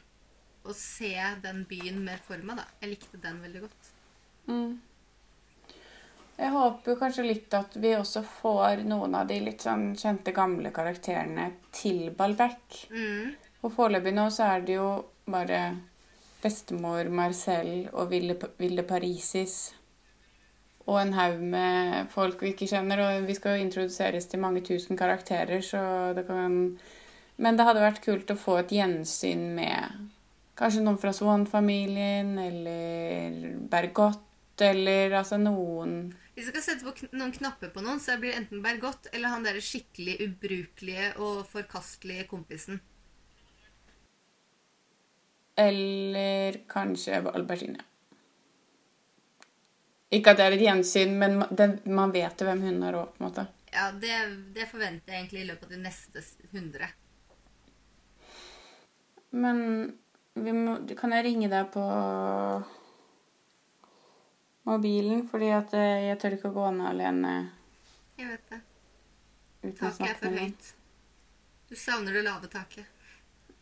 og 0.64 0.74
se 0.78 1.12
den 1.44 1.62
byen 1.68 2.00
mer 2.04 2.20
for 2.24 2.40
meg, 2.40 2.58
da. 2.62 2.66
Jeg 2.80 2.94
likte 2.94 3.20
den 3.22 3.40
veldig 3.44 3.64
godt. 3.66 3.88
Mm. 4.48 4.80
Jeg 6.34 6.50
håper 6.50 6.90
jo 6.90 6.98
kanskje 6.98 7.24
litt 7.28 7.54
at 7.54 7.76
vi 7.78 7.92
også 7.94 8.24
får 8.26 8.82
noen 8.88 9.14
av 9.14 9.28
de 9.28 9.38
litt 9.44 9.62
sånn 9.62 9.92
kjente 9.98 10.34
gamle 10.34 10.72
karakterene 10.74 11.50
til 11.74 12.08
Balbec. 12.16 12.80
Mm. 12.90 13.34
Og 13.62 13.72
foreløpig 13.76 14.14
nå 14.16 14.26
så 14.34 14.48
er 14.56 14.64
det 14.66 14.78
jo 14.80 14.88
bare 15.30 15.60
bestemor 16.42 17.08
Marcel 17.08 17.86
og 17.92 18.10
Ville, 18.10 18.36
Ville 18.58 18.84
Parisis. 18.88 19.74
Og 20.84 20.98
en 21.00 21.14
haug 21.16 21.38
med 21.54 22.10
folk 22.12 22.42
vi 22.44 22.52
ikke 22.52 22.68
kjenner. 22.68 23.00
Og 23.04 23.28
vi 23.28 23.36
skal 23.38 23.56
jo 23.56 23.68
introduseres 23.68 24.26
til 24.28 24.42
mange 24.42 24.64
tusen 24.66 24.98
karakterer, 25.00 25.62
så 25.64 26.12
det 26.16 26.26
kan 26.28 26.76
Men 27.36 27.56
det 27.56 27.64
hadde 27.66 27.82
vært 27.82 28.04
kult 28.04 28.30
å 28.30 28.38
få 28.38 28.60
et 28.60 28.70
gjensyn 28.70 29.54
med 29.56 30.10
kanskje 30.58 30.82
noen 30.84 31.00
fra 31.00 31.12
Swan-familien, 31.14 32.34
eller 32.38 33.38
Bergot, 33.70 34.22
eller 34.62 35.16
altså 35.18 35.38
noen 35.40 36.12
Hvis 36.34 36.46
jeg 36.46 36.52
skal 36.52 36.64
sette 36.66 36.86
på 36.86 36.94
kn 37.00 37.16
noen 37.18 37.34
knapper 37.34 37.72
på 37.74 37.82
noen, 37.82 38.02
så 38.02 38.18
blir 38.20 38.32
det 38.32 38.44
enten 38.44 38.62
Bergot 38.62 39.08
eller 39.12 39.34
han 39.34 39.46
derre 39.46 39.62
skikkelig 39.64 40.18
ubrukelige 40.28 41.10
og 41.22 41.42
forkastelige 41.50 42.28
kompisen. 42.30 42.80
Eller 45.58 46.64
kanskje 46.70 47.20
Albertine. 47.30 47.82
Ikke 50.14 50.34
at 50.34 50.38
det 50.38 50.46
er 50.46 50.56
et 50.56 50.62
gjensyn, 50.62 51.14
men 51.18 51.40
den, 51.50 51.78
man 51.90 52.12
vet 52.14 52.38
jo 52.38 52.46
hvem 52.46 52.62
hun 52.62 52.82
er 52.86 52.98
òg, 52.98 53.14
på 53.14 53.22
en 53.22 53.28
måte. 53.28 53.46
Ja, 53.74 53.88
det, 53.90 54.18
det 54.54 54.68
forventer 54.70 55.14
jeg 55.14 55.24
egentlig 55.24 55.42
i 55.42 55.48
løpet 55.48 55.66
av 55.66 55.74
de 55.74 55.80
neste 55.82 56.22
hundre. 56.52 56.90
100. 56.90 56.92
Men 59.34 59.58
må, 60.34 60.78
kan 60.98 61.14
jeg 61.14 61.24
ringe 61.28 61.50
deg 61.50 61.68
på 61.74 61.82
mobilen? 64.68 65.26
Fordi 65.30 65.50
at 65.54 65.74
eh, 65.78 66.08
jeg 66.08 66.20
tør 66.22 66.38
ikke 66.38 66.50
å 66.50 66.56
gå 66.56 66.70
ned 66.78 66.88
alene 66.90 67.34
Jeg 68.18 68.32
vet 68.32 68.50
det. 68.50 68.60
Taket 69.78 70.08
er 70.10 70.18
for 70.20 70.40
høyt. 70.40 70.72
Du 71.70 71.76
savner 71.78 72.18
det 72.18 72.24
lave 72.26 72.50
taket. 72.52 72.90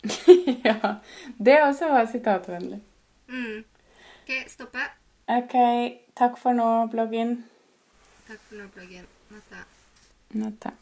ja. 0.67 0.97
Det 1.39 1.59
også 1.63 1.89
var 1.93 2.09
sitatvennlig. 2.11 2.81
Mm. 3.29 3.63
OK, 4.23 4.33
stoppe. 4.51 4.89
OK. 5.31 5.57
Takk 6.19 6.39
for 6.41 6.59
nå, 6.59 6.69
bloggen. 6.93 7.37
Takk 8.27 8.41
for 8.49 8.59
nå, 8.59 8.67
bloggen. 8.75 9.07
Natta. 9.31 9.63
Natta. 10.43 10.75